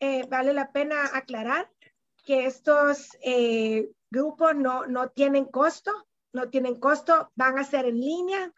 Eh, 0.00 0.26
vale 0.28 0.52
la 0.54 0.72
pena 0.72 1.10
aclarar 1.12 1.70
que 2.24 2.46
estos 2.46 3.16
eh, 3.20 3.90
grupos 4.10 4.54
no, 4.54 4.86
no 4.86 5.10
tienen 5.10 5.44
costo, 5.44 5.92
no 6.32 6.48
tienen 6.48 6.80
costo, 6.80 7.30
van 7.34 7.58
a 7.58 7.64
ser 7.64 7.84
en 7.84 8.00
línea, 8.00 8.52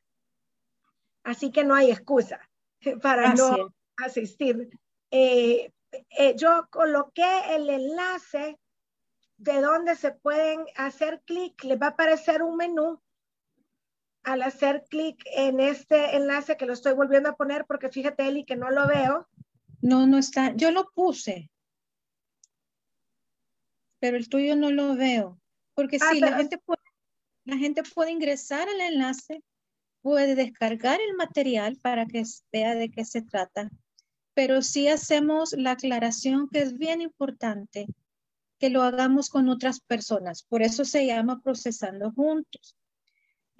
así 1.24 1.50
que 1.50 1.64
no 1.64 1.74
hay 1.74 1.90
excusa 1.90 2.40
para 3.02 3.34
no 3.34 3.74
asistir. 3.96 4.68
Eh, 5.10 5.72
yo 6.36 6.68
coloqué 6.70 7.54
el 7.56 7.68
enlace 7.68 8.58
de 9.38 9.60
donde 9.60 9.96
se 9.96 10.12
pueden 10.12 10.66
hacer 10.76 11.22
clic, 11.24 11.64
les 11.64 11.80
va 11.80 11.86
a 11.86 11.90
aparecer 11.90 12.42
un 12.42 12.56
menú 12.56 13.00
al 14.22 14.42
hacer 14.42 14.84
clic 14.88 15.22
en 15.34 15.60
este 15.60 16.16
enlace 16.16 16.56
que 16.56 16.66
lo 16.66 16.72
estoy 16.72 16.92
volviendo 16.92 17.30
a 17.30 17.36
poner 17.36 17.64
porque 17.66 17.88
fíjate 17.88 18.26
Eli 18.26 18.44
que 18.44 18.56
no 18.56 18.70
lo 18.70 18.86
veo. 18.86 19.28
No, 19.80 20.06
no 20.06 20.18
está. 20.18 20.54
Yo 20.54 20.70
lo 20.70 20.90
puse. 20.94 21.50
Pero 23.98 24.16
el 24.16 24.28
tuyo 24.28 24.56
no 24.56 24.70
lo 24.70 24.94
veo. 24.94 25.38
Porque 25.74 25.98
ah, 26.00 26.10
sí, 26.12 26.20
la, 26.20 26.36
gente 26.36 26.58
puede, 26.58 26.82
la 27.44 27.56
gente 27.56 27.82
puede 27.82 28.10
ingresar 28.10 28.68
al 28.68 28.80
enlace, 28.80 29.42
puede 30.02 30.34
descargar 30.34 31.00
el 31.00 31.14
material 31.16 31.76
para 31.76 32.06
que 32.06 32.22
vea 32.52 32.74
de 32.74 32.90
qué 32.90 33.04
se 33.04 33.22
trata. 33.22 33.70
Pero 34.34 34.62
sí 34.62 34.88
hacemos 34.88 35.52
la 35.52 35.72
aclaración 35.72 36.48
que 36.50 36.60
es 36.60 36.76
bien 36.76 37.00
importante 37.00 37.86
que 38.58 38.70
lo 38.70 38.82
hagamos 38.82 39.30
con 39.30 39.48
otras 39.48 39.80
personas. 39.80 40.42
Por 40.42 40.62
eso 40.62 40.84
se 40.84 41.06
llama 41.06 41.40
procesando 41.42 42.12
juntos 42.12 42.76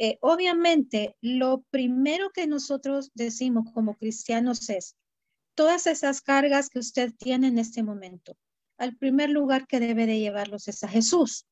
eh, 0.03 0.17
obviamente, 0.23 1.15
lo 1.21 1.61
primero 1.69 2.31
que 2.31 2.47
nosotros 2.47 3.11
decimos 3.13 3.71
como 3.75 3.99
cristianos 3.99 4.71
es, 4.71 4.97
todas 5.55 5.87
esas 5.87 6.23
cargas 6.23 6.71
que 6.71 6.79
usted 6.79 7.13
tiene 7.19 7.49
en 7.49 7.59
este 7.59 7.83
momento, 7.83 8.35
al 8.79 8.97
primer 8.97 9.29
lugar 9.29 9.67
que 9.67 9.79
debe 9.79 10.07
de 10.07 10.19
llevarlos 10.19 10.69
es 10.69 10.83
a 10.85 10.89
Jesús, 10.89 11.47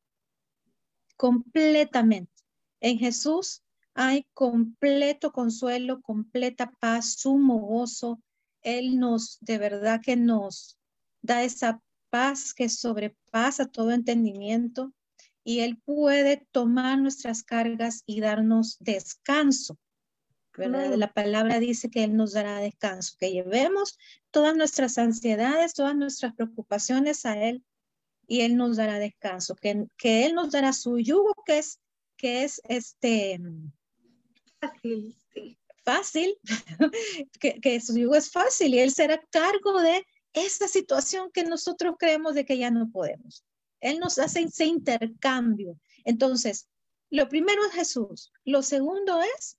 completamente. 1.19 2.33
En 2.81 2.99
Jesús 2.99 3.63
hay 3.93 4.27
completo 4.33 5.31
consuelo, 5.31 6.01
completa 6.01 6.73
paz, 6.81 7.17
sumo 7.19 7.59
gozo. 7.59 8.19
Él 8.63 8.99
nos, 8.99 9.37
de 9.43 9.59
verdad 9.59 10.01
que 10.03 10.17
nos 10.17 10.79
da 11.21 11.45
esa 11.45 11.83
paz 12.09 12.55
que 12.55 12.71
sobrepasa 12.71 13.67
todo 13.67 13.91
entendimiento 13.91 14.95
y 15.49 15.61
Él 15.61 15.81
puede 15.83 16.47
tomar 16.53 16.99
nuestras 16.99 17.43
cargas 17.43 18.03
y 18.05 18.21
darnos 18.21 18.77
descanso. 18.81 19.79
La 20.55 21.11
palabra 21.15 21.59
dice 21.59 21.89
que 21.89 22.05
Él 22.05 22.17
nos 22.17 22.35
dará 22.35 22.59
descanso, 22.59 23.17
que 23.19 23.31
llevemos 23.31 23.97
todas 24.31 24.55
nuestras 24.55 24.99
ansiedades, 24.99 25.73
todas 25.73 25.97
nuestras 25.97 26.35
preocupaciones 26.35 27.25
a 27.25 27.43
Él 27.43 27.65
y 28.27 28.43
Él 28.43 28.59
nos 28.59 28.77
dará 28.77 28.99
descanso, 28.99 29.57
que, 29.57 29.87
que 29.97 30.27
Él 30.27 30.35
nos 30.35 30.51
dará 30.51 30.75
su 30.75 30.99
yugo, 30.99 31.33
que 31.47 31.61
es, 31.61 31.81
que 32.19 32.45
es 32.45 32.61
este... 32.69 33.41
Fácil, 34.61 35.17
Fácil, 35.83 36.39
que, 37.41 37.59
que 37.59 37.81
su 37.81 37.97
yugo 37.97 38.17
es 38.17 38.31
fácil 38.31 38.75
y 38.75 38.81
Él 38.81 38.91
será 38.91 39.19
cargo 39.31 39.81
de 39.81 40.05
esa 40.35 40.69
situación 40.69 41.31
que 41.33 41.45
nosotros 41.45 41.95
creemos 41.99 42.35
de 42.35 42.45
que 42.45 42.59
ya 42.59 42.71
no 42.71 42.91
podemos. 42.91 43.47
Él 43.81 43.99
nos 43.99 44.19
hace 44.19 44.43
ese 44.43 44.67
intercambio. 44.67 45.79
Entonces, 46.05 46.69
lo 47.11 47.29
primero 47.29 47.65
es 47.65 47.73
Jesús. 47.73 48.33
Lo 48.45 48.63
segundo 48.63 49.21
es 49.39 49.59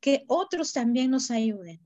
que 0.00 0.24
otros 0.26 0.72
también 0.72 1.10
nos 1.10 1.30
ayuden. 1.30 1.80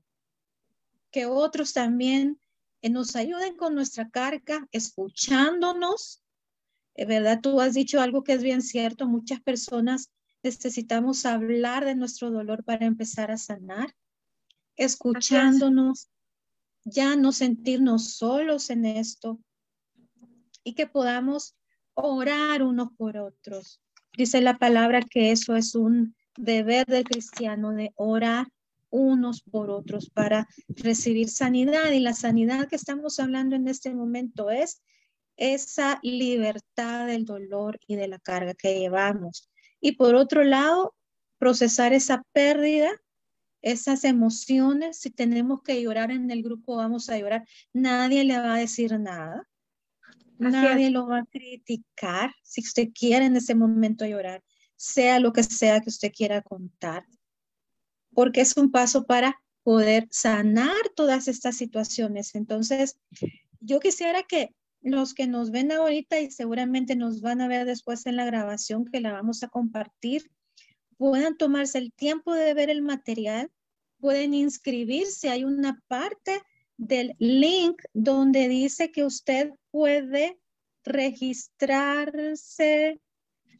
Que 1.11 1.25
otros 1.25 1.73
también 1.73 2.39
eh, 2.81 2.89
nos 2.89 3.15
ayuden 3.15 3.55
con 3.55 3.75
nuestra 3.75 4.09
carga, 4.09 4.67
escuchándonos. 4.71 6.23
Es 6.95 7.05
eh, 7.05 7.07
¿Verdad? 7.07 7.39
Tú 7.41 7.61
has 7.61 7.73
dicho 7.73 8.01
algo 8.01 8.23
que 8.23 8.33
es 8.33 8.43
bien 8.43 8.61
cierto. 8.61 9.07
Muchas 9.07 9.41
personas 9.41 10.11
necesitamos 10.43 11.25
hablar 11.25 11.85
de 11.85 11.95
nuestro 11.95 12.31
dolor 12.31 12.63
para 12.63 12.85
empezar 12.85 13.31
a 13.31 13.37
sanar. 13.37 13.95
escuchándonos, 14.75 16.07
ya 16.85 17.15
no 17.15 17.31
sentirnos 17.31 18.13
solos 18.13 18.69
en 18.69 18.85
esto 18.85 19.39
y 20.63 20.73
que 20.73 20.85
podamos 20.85 21.55
orar 21.97 22.61
unos 22.61 22.89
por 22.95 23.17
otros. 23.17 23.81
Dice 24.15 24.39
la 24.41 24.57
palabra 24.57 25.01
que 25.01 25.31
eso 25.31 25.55
es 25.55 25.75
un 25.75 26.15
deber 26.37 26.85
del 26.85 27.03
cristiano 27.03 27.73
de 27.73 27.91
orar 27.95 28.47
unos 28.89 29.41
por 29.41 29.69
otros 29.71 30.09
para 30.09 30.47
recibir 30.69 31.29
sanidad. 31.29 31.91
Y 31.91 31.99
la 31.99 32.13
sanidad 32.13 32.67
que 32.67 32.75
estamos 32.75 33.19
hablando 33.19 33.55
en 33.55 33.67
este 33.67 33.93
momento 33.93 34.51
es 34.51 34.81
esa 35.37 35.99
libertad 36.03 37.07
del 37.07 37.25
dolor 37.25 37.79
y 37.87 37.95
de 37.95 38.07
la 38.07 38.19
carga 38.19 38.53
que 38.53 38.79
llevamos. 38.79 39.49
Y 39.81 39.93
por 39.93 40.15
otro 40.15 40.43
lado, 40.43 40.95
procesar 41.39 41.93
esa 41.93 42.23
pérdida, 42.31 42.91
esas 43.63 44.03
emociones. 44.03 44.99
Si 44.99 45.09
tenemos 45.09 45.63
que 45.63 45.81
llorar 45.81 46.11
en 46.11 46.29
el 46.29 46.43
grupo, 46.43 46.75
vamos 46.75 47.09
a 47.09 47.17
llorar. 47.17 47.43
Nadie 47.73 48.23
le 48.23 48.37
va 48.37 48.53
a 48.53 48.59
decir 48.59 48.99
nada. 48.99 49.47
Nadie 50.39 50.89
lo 50.89 51.07
va 51.07 51.19
a 51.19 51.25
criticar. 51.25 52.33
Si 52.43 52.61
usted 52.61 52.89
quiere 52.93 53.25
en 53.25 53.35
ese 53.35 53.55
momento 53.55 54.05
llorar, 54.05 54.43
sea 54.75 55.19
lo 55.19 55.33
que 55.33 55.43
sea 55.43 55.81
que 55.81 55.89
usted 55.89 56.11
quiera 56.11 56.41
contar, 56.41 57.05
porque 58.13 58.41
es 58.41 58.55
un 58.57 58.71
paso 58.71 59.05
para 59.05 59.41
poder 59.63 60.07
sanar 60.11 60.75
todas 60.95 61.27
estas 61.27 61.57
situaciones. 61.57 62.35
Entonces, 62.35 62.97
yo 63.59 63.79
quisiera 63.79 64.23
que 64.23 64.55
los 64.81 65.13
que 65.13 65.27
nos 65.27 65.51
ven 65.51 65.71
ahorita 65.71 66.19
y 66.19 66.31
seguramente 66.31 66.95
nos 66.95 67.21
van 67.21 67.41
a 67.41 67.47
ver 67.47 67.65
después 67.65 68.05
en 68.05 68.15
la 68.15 68.25
grabación 68.25 68.85
que 68.85 69.01
la 69.01 69.11
vamos 69.11 69.43
a 69.43 69.49
compartir, 69.49 70.31
puedan 70.97 71.37
tomarse 71.37 71.77
el 71.79 71.91
tiempo 71.91 72.33
de 72.33 72.53
ver 72.53 72.69
el 72.69 72.81
material, 72.81 73.51
pueden 73.99 74.33
inscribirse. 74.33 75.29
Hay 75.29 75.43
una 75.43 75.81
parte 75.87 76.41
del 76.77 77.15
link 77.19 77.81
donde 77.93 78.47
dice 78.47 78.91
que 78.91 79.03
usted 79.03 79.51
puede 79.71 80.39
registrarse. 80.83 83.01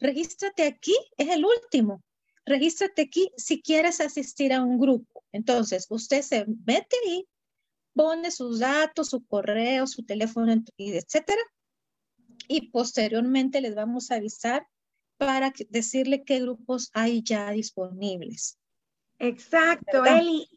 Regístrate 0.00 0.64
aquí, 0.64 0.94
es 1.16 1.28
el 1.28 1.44
último. 1.44 2.02
Regístrate 2.46 3.02
aquí 3.02 3.30
si 3.36 3.60
quieres 3.60 4.00
asistir 4.00 4.52
a 4.52 4.62
un 4.62 4.78
grupo. 4.78 5.24
Entonces, 5.32 5.86
usted 5.90 6.22
se 6.22 6.46
mete 6.64 6.96
ahí, 7.06 7.28
pone 7.92 8.30
sus 8.30 8.60
datos, 8.60 9.10
su 9.10 9.26
correo, 9.26 9.86
su 9.86 10.04
teléfono, 10.04 10.54
etcétera. 10.78 11.42
Y 12.46 12.70
posteriormente 12.70 13.60
les 13.60 13.74
vamos 13.74 14.10
a 14.10 14.14
avisar 14.14 14.66
para 15.18 15.52
decirle 15.68 16.24
qué 16.24 16.40
grupos 16.40 16.90
hay 16.94 17.22
ya 17.22 17.50
disponibles. 17.50 18.56
Exacto, 19.18 20.04
Eli. 20.04 20.48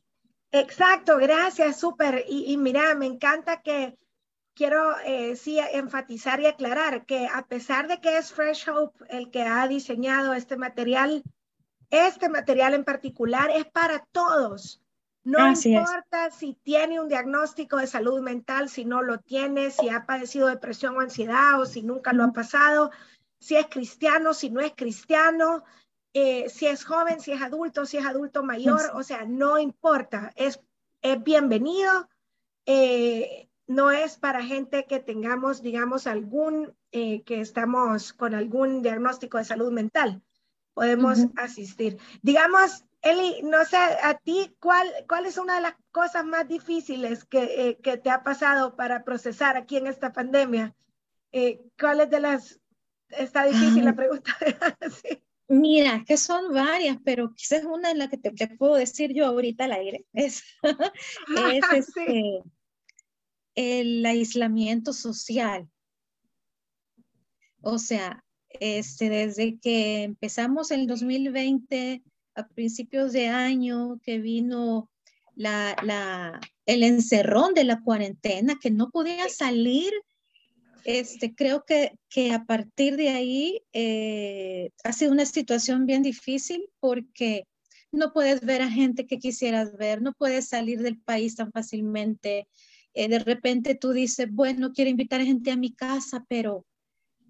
Exacto, 0.51 1.17
gracias, 1.17 1.79
súper. 1.79 2.25
Y, 2.27 2.58
mira, 2.58 2.93
me 2.96 3.05
encanta 3.05 3.62
que 3.62 3.98
quiero 4.53 5.00
eh, 5.05 5.36
sí 5.36 5.60
enfatizar 5.60 6.41
y 6.41 6.46
aclarar 6.46 7.05
que 7.05 7.27
a 7.27 7.46
pesar 7.48 7.88
de 7.88 8.01
que 8.01 8.17
es 8.17 8.34
Fresh 8.34 8.70
Hope 8.70 9.05
el 9.10 9.31
que 9.31 9.43
ha 9.43 9.67
diseñado 9.67 10.34
este 10.34 10.58
material, 10.58 11.24
este 11.89 12.27
material 12.27 12.74
en 12.74 12.84
particular 12.84 13.50
es 13.50 13.65
para 13.65 14.05
todos. 14.12 14.81
No 15.24 15.51
importa 15.51 16.31
si 16.31 16.55
tiene 16.63 17.00
un 17.00 17.08
diagnóstico 17.08 17.77
de 17.77 17.86
salud 17.86 18.22
mental, 18.22 18.70
si 18.70 18.86
no 18.86 19.03
lo 19.03 19.20
tiene, 19.20 19.70
si 19.70 19.88
ha 19.89 20.05
padecido 20.05 20.48
depresión 20.48 20.98
o 20.98 21.00
ansiedad 21.00 21.62
o 21.62 21.65
si 21.65 21.84
nunca 21.84 22.12
lo 22.12 22.24
ha 22.24 22.34
pasado, 22.34 22.89
si 23.39 23.55
es 23.55 23.67
cristiano, 23.67 24.34
si 24.34 24.50
no 24.50 24.62
es 24.62 24.74
cristiano, 24.75 25.63
eh, 26.13 26.50
si 26.50 26.68
es 26.68 26.84
joven, 26.84 27.20
si 27.20 27.32
es 27.32 27.41
adulto, 27.41 27.86
si 27.86 27.98
es 27.98 28.06
adulto 28.06 28.44
mayor, 28.44 28.91
o 28.94 29.03
sea, 29.03 29.25
no 29.25 29.60
importa, 29.60 30.32
es, 30.36 30.60
es 31.01 31.24
bienvenido. 31.24 32.10
Eh, 32.65 33.50
no 33.68 33.91
es 33.91 34.18
para 34.18 34.44
gente 34.44 34.86
que 34.86 35.00
tengamos, 35.00 35.62
digamos, 35.62 36.08
algún, 36.08 36.75
eh, 36.91 37.24
que 37.24 37.39
estamos 37.39 38.12
con 38.12 38.36
algún 38.36 38.82
diagnóstico 38.82 39.38
de 39.38 39.45
salud 39.45 39.71
mental. 39.71 40.21
Podemos 40.74 41.19
asistir. 41.38 41.97
Digamos, 42.21 42.84
Eli, 43.02 43.41
no 43.43 43.63
sé, 43.65 43.78
a 43.78 44.13
ti, 44.15 44.56
¿cuál, 44.60 44.88
¿cuál 45.08 45.26
es 45.26 45.38
una 45.38 45.56
de 45.56 45.62
las 45.62 45.76
cosas 45.91 46.26
más 46.26 46.47
difíciles 46.47 47.24
que, 47.26 47.80
que 47.82 47.97
te 47.97 48.10
ha 48.10 48.24
pasado 48.24 48.76
para 48.76 49.04
procesar 49.04 49.58
aquí 49.58 49.78
en 49.78 49.88
esta 49.88 50.12
pandemia? 50.12 50.76
¿Cuáles 51.80 52.10
de 52.10 52.19
las 52.19 52.62
Está 53.10 53.43
difícil 53.45 53.86
la 53.86 53.93
pregunta. 53.93 54.32
Mira, 55.51 56.05
que 56.07 56.15
son 56.15 56.53
varias, 56.53 56.97
pero 57.03 57.33
quizás 57.33 57.65
una 57.65 57.89
de 57.89 57.95
las 57.95 58.07
que 58.07 58.17
te, 58.17 58.31
puedo 58.55 58.75
decir 58.75 59.13
yo 59.13 59.25
ahorita 59.25 59.65
al 59.65 59.73
aire. 59.73 60.05
Es, 60.13 60.43
este, 61.75 62.41
el 63.55 64.05
aislamiento 64.05 64.93
social. 64.93 65.69
O 67.59 67.79
sea, 67.79 68.23
este, 68.47 69.09
desde 69.09 69.59
que 69.59 70.03
empezamos 70.03 70.71
el 70.71 70.87
2020, 70.87 72.01
a 72.35 72.47
principios 72.47 73.11
de 73.11 73.27
año, 73.27 73.99
que 74.03 74.19
vino 74.19 74.89
la, 75.35 75.75
la, 75.83 76.39
el 76.65 76.83
encerrón 76.83 77.53
de 77.53 77.65
la 77.65 77.81
cuarentena, 77.81 78.57
que 78.57 78.71
no 78.71 78.89
podía 78.89 79.27
salir 79.27 79.91
este, 80.86 81.36
creo 81.36 81.63
que, 81.65 81.94
que 82.10 82.34
a 82.34 82.46
partir 82.46 82.96
de 82.98 83.10
ahí 83.10 83.62
eh, 83.74 84.72
ha 84.84 84.94
sido 84.94 85.12
una 85.12 85.26
situación 85.26 85.86
bien 85.86 86.04
difícil 86.04 86.70
porque 86.80 87.46
no 87.91 88.13
puedes 88.13 88.41
ver 88.41 88.62
a 88.62 88.70
gente 88.70 89.06
que 89.06 89.20
quisieras 89.20 89.76
ver, 89.78 90.02
no 90.02 90.13
puedes 90.13 90.48
salir 90.48 90.82
del 90.82 91.00
país 91.00 91.36
tan 91.36 91.52
fácilmente. 91.52 92.48
Eh, 92.94 93.08
de 93.08 93.20
repente 93.20 93.76
tú 93.76 93.91
dices, 93.91 94.28
bueno, 94.32 94.72
quiero 94.74 94.89
invitar 94.89 95.22
a 95.22 95.26
gente 95.26 95.52
a 95.52 95.58
mi 95.58 95.74
casa, 95.74 96.26
pero 96.28 96.65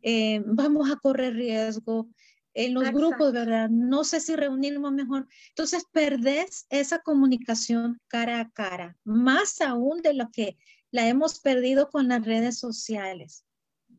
eh, 0.02 0.42
vamos 0.46 0.92
a 0.92 0.98
correr 0.98 1.34
riesgo. 1.34 2.10
En 2.54 2.74
los 2.74 2.92
grupos, 2.92 3.32
¿verdad? 3.32 3.70
No 3.70 4.04
sé 4.04 4.20
si 4.20 4.36
reunirnos 4.36 4.92
mejor. 4.92 5.26
Entonces, 5.50 5.86
perdés 5.90 6.66
esa 6.70 7.00
comunicación 7.00 7.98
cara 8.10 8.42
a 8.42 8.50
cara, 8.50 8.98
más 9.06 9.62
aún 9.62 10.02
de 10.02 10.14
lo 10.14 10.30
que 10.32 10.58
la 10.92 11.08
hemos 11.08 11.40
perdido 11.40 11.90
con 11.90 12.08
las 12.08 12.26
redes 12.26 12.60
sociales. 12.60 13.46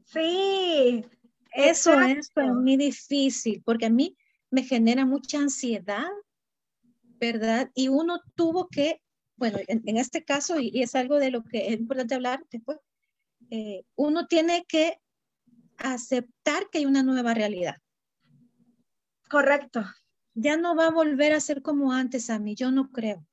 Sí. 0.04 1.04
Eso 1.54 2.00
es 2.00 2.30
para 2.30 2.52
mí 2.54 2.76
difícil, 2.76 3.62
porque 3.64 3.86
a 3.86 3.90
mí 3.90 4.16
me 4.50 4.62
genera 4.62 5.04
mucha 5.04 5.38
ansiedad, 5.38 6.08
¿verdad? 7.18 7.70
Y 7.74 7.88
uno 7.88 8.20
tuvo 8.34 8.68
que, 8.68 9.02
bueno, 9.36 9.58
en, 9.66 9.96
este 9.96 10.24
caso, 10.24 10.58
y, 10.58 10.82
es 10.82 10.94
algo 10.94 11.18
de 11.18 11.30
lo 11.30 11.42
que 11.44 11.68
es 11.68 11.78
importante 11.78 12.14
hablar 12.14 12.44
después, 12.50 12.78
eh, 13.50 13.84
uno 13.96 14.26
tiene 14.26 14.64
que 14.66 14.98
aceptar 15.76 16.68
que 16.70 16.78
hay 16.78 16.86
una 16.86 17.02
nueva 17.02 17.34
realidad. 17.34 17.76
Correcto. 19.28 19.84
Ya 20.34 20.56
no 20.56 20.74
va 20.74 20.86
a 20.86 20.90
volver 20.90 21.32
a 21.32 21.40
ser 21.40 21.60
como 21.60 21.92
antes 21.92 22.30
a 22.30 22.38
mí, 22.38 22.54
yo 22.54 22.70
no 22.70 22.90
creo. 22.90 23.26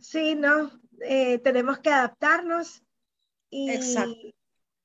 Sí, 0.00 0.34
no, 0.34 0.70
eh, 1.02 1.38
tenemos 1.38 1.78
que 1.78 1.90
adaptarnos 1.90 2.82
y, 3.50 4.34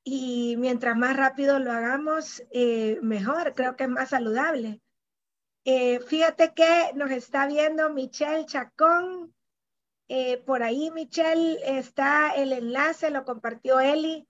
y 0.04 0.56
mientras 0.58 0.98
más 0.98 1.18
rápido 1.18 1.60
lo 1.60 1.72
hagamos, 1.72 2.44
eh, 2.52 3.00
mejor, 3.02 3.54
creo 3.54 3.76
que 3.76 3.84
es 3.84 3.90
más 3.90 4.10
saludable. 4.10 4.82
Eh, 5.66 6.00
fíjate 6.02 6.54
que 6.54 6.92
nos 6.96 7.12
está 7.12 7.48
viendo 7.48 7.90
Michelle 7.90 8.46
Chacón. 8.46 9.34
por 10.46 10.62
ahí, 10.62 10.92
Michelle, 10.92 11.58
está 11.64 12.36
el 12.36 12.54
enlace, 12.54 13.10
lo 13.10 13.26
compartió 13.26 13.80
Eli. 13.80 14.28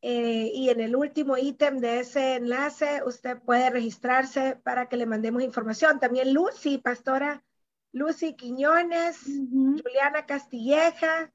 y 0.00 0.68
en 0.70 0.80
el 0.80 0.94
último 0.94 1.36
ítem 1.36 1.78
de 1.78 2.00
ese 2.00 2.36
enlace, 2.36 3.02
usted 3.04 3.38
puede 3.42 3.70
registrarse 3.70 4.56
para 4.56 4.88
que 4.88 4.96
le 4.96 5.06
mandemos 5.06 5.42
información. 5.42 5.98
También 6.00 6.32
Lucy, 6.32 6.78
pastora 6.78 7.45
Lucy 7.92 8.34
Quiñones, 8.34 9.20
Juliana 9.24 10.26
Castilleja, 10.26 11.32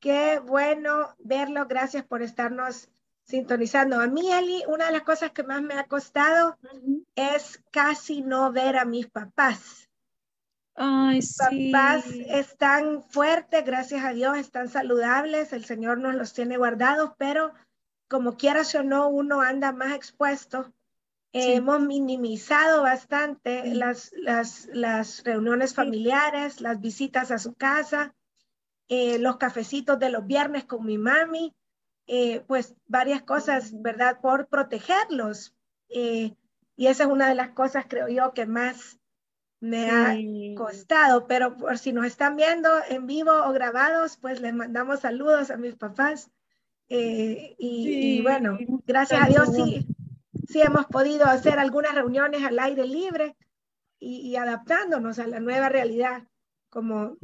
qué 0.00 0.38
bueno 0.38 1.14
verlo. 1.18 1.66
Gracias 1.66 2.04
por 2.04 2.22
estarnos 2.22 2.88
sintonizando. 3.24 4.00
A 4.00 4.06
mí, 4.06 4.32
Eli, 4.32 4.62
una 4.68 4.86
de 4.86 4.92
las 4.92 5.02
cosas 5.02 5.32
que 5.32 5.42
más 5.42 5.60
me 5.62 5.74
ha 5.74 5.84
costado 5.84 6.56
es 7.14 7.62
casi 7.70 8.22
no 8.22 8.52
ver 8.52 8.76
a 8.76 8.84
mis 8.84 9.08
papás. 9.08 9.88
Ay, 10.74 11.16
mis 11.16 11.36
papás 11.36 12.06
están 12.28 13.02
fuertes, 13.02 13.64
gracias 13.64 14.04
a 14.04 14.12
Dios, 14.12 14.38
están 14.38 14.68
saludables, 14.68 15.52
el 15.52 15.64
Señor 15.64 15.98
nos 15.98 16.14
los 16.14 16.32
tiene 16.32 16.56
guardados, 16.56 17.12
pero 17.18 17.52
como 18.08 18.36
quieras 18.36 18.74
o 18.76 18.84
no, 18.84 19.08
uno 19.08 19.40
anda 19.40 19.72
más 19.72 19.92
expuesto 19.92 20.72
hemos 21.32 21.80
minimizado 21.80 22.82
bastante 22.82 23.74
las, 23.74 24.12
las, 24.16 25.22
reuniones 25.24 25.74
familiares, 25.74 26.60
las 26.60 26.80
visitas 26.80 27.30
a 27.30 27.38
su 27.38 27.54
casa, 27.54 28.14
eh, 28.88 29.18
los 29.18 29.36
cafecitos 29.36 29.98
de 29.98 30.10
los 30.10 30.26
viernes 30.26 30.64
con 30.64 30.86
mi 30.86 30.98
mami, 30.98 31.54
eh, 32.06 32.40
pues 32.46 32.74
varias 32.86 33.22
cosas, 33.22 33.72
¿verdad? 33.82 34.20
Por 34.20 34.48
protegerlos. 34.48 35.54
Eh, 35.90 36.34
y 36.76 36.86
esa 36.86 37.04
es 37.04 37.10
una 37.10 37.28
de 37.28 37.34
las 37.34 37.50
cosas, 37.50 37.86
creo 37.88 38.08
yo, 38.08 38.32
que 38.32 38.46
más 38.46 38.98
me 39.60 39.90
ha 39.90 40.16
costado, 40.56 41.26
pero 41.26 41.56
por 41.56 41.78
si 41.78 41.92
nos 41.92 42.06
están 42.06 42.36
viendo 42.36 42.68
en 42.88 43.06
vivo 43.06 43.32
o 43.32 43.52
grabados, 43.52 44.16
pues 44.16 44.40
les 44.40 44.54
mandamos 44.54 45.00
saludos 45.00 45.50
a 45.50 45.56
mis 45.56 45.74
papás. 45.74 46.30
Eh, 46.88 47.54
y, 47.58 48.22
bueno, 48.22 48.58
gracias 48.86 49.22
a 49.22 49.26
Dios 49.26 49.54
sí, 49.54 49.86
sí 50.48 50.62
hemos 50.62 50.86
podido 50.86 51.26
hacer 51.26 51.58
algunas 51.58 51.94
reuniones 51.94 52.42
al 52.42 52.58
aire 52.58 52.86
libre 52.86 53.36
y, 54.00 54.36
adaptándonos 54.36 55.18
a 55.18 55.26
la 55.26 55.40
nueva 55.40 55.68
realidad, 55.68 56.22
como, 56.70 57.16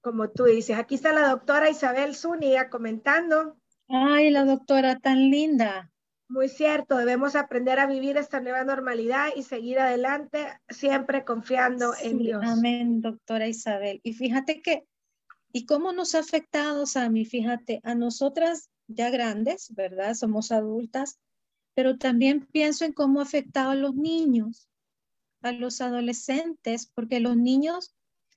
como 0.00 0.30
tú 0.30 0.44
dices. 0.44 0.78
Aquí 0.78 0.94
está 0.94 1.12
la 1.12 1.28
doctora 1.28 1.68
Isabel 1.68 2.14
Zúñiga 2.14 2.70
comentando. 2.70 3.56
Ay, 3.88 4.30
la 4.30 4.44
doctora 4.44 4.98
tan 4.98 5.30
linda. 5.30 5.90
Muy 6.28 6.48
cierto, 6.48 6.96
debemos 6.96 7.34
aprender 7.34 7.80
a 7.80 7.86
vivir 7.86 8.16
esta 8.16 8.40
nueva 8.40 8.62
normalidad 8.62 9.30
y 9.34 9.42
seguir 9.42 9.80
adelante, 9.80 10.46
siempre 10.68 11.24
confiando 11.24 11.92
en 12.00 12.18
Dios. 12.18 12.44
Amén, 12.46 13.00
doctora 13.00 13.48
Isabel. 13.48 14.00
Y 14.04 14.12
fíjate 14.12 14.62
que, 14.62 14.84
¿y 15.52 15.66
cómo 15.66 15.92
nos 15.92 16.14
ha 16.14 16.20
afectado, 16.20 16.86
Sammy? 16.86 17.24
Fíjate, 17.24 17.80
a 17.82 17.96
nosotras 17.96 18.70
ya 18.86 19.10
grandes, 19.10 19.74
¿verdad? 19.74 20.14
Somos 20.14 20.52
adultas, 20.52 21.18
pero 21.74 21.96
también 21.98 22.46
pienso 22.46 22.84
en 22.84 22.92
cómo 22.92 23.20
ha 23.20 23.24
afectado 23.24 23.70
a 23.70 23.74
los 23.74 23.94
niños, 23.94 24.68
a 25.42 25.52
los 25.52 25.80
adolescentes, 25.80 26.90
porque 26.94 27.20
los 27.20 27.36
niños, 27.36 27.94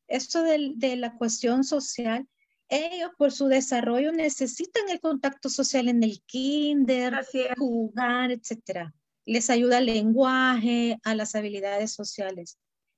esto 0.08 0.44
de, 0.44 0.74
de 0.76 0.96
la 0.96 1.18
cuestión 1.18 1.64
social, 1.64 2.28
ellos 2.70 3.12
por 3.18 3.32
su 3.32 3.48
desarrollo 3.48 4.12
necesitan 4.12 4.90
el 4.90 5.00
contacto 5.00 5.50
social 5.50 5.90
en 5.90 6.04
el 6.04 6.22
kinder, 6.24 7.14
jugar, 7.58 8.32
etcétera. 8.32 8.94
Les 9.26 9.50
ayuda 9.50 9.78
al 9.78 9.86
lenguaje, 9.86 10.98
a 11.04 11.16
las 11.16 11.36
habilidades 11.36 11.92
sociales. 11.92 12.58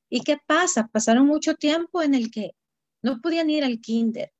¿Y 0.10 0.22
qué 0.22 0.38
pasa? 0.46 0.88
Pasaron 0.88 1.28
mucho 1.28 1.56
tiempo 1.56 2.02
en 2.02 2.14
el 2.14 2.32
que 2.32 2.56
no 3.02 3.22
podían 3.22 3.50
ir 3.50 3.64
al 3.64 3.82
kinder. 3.82 4.32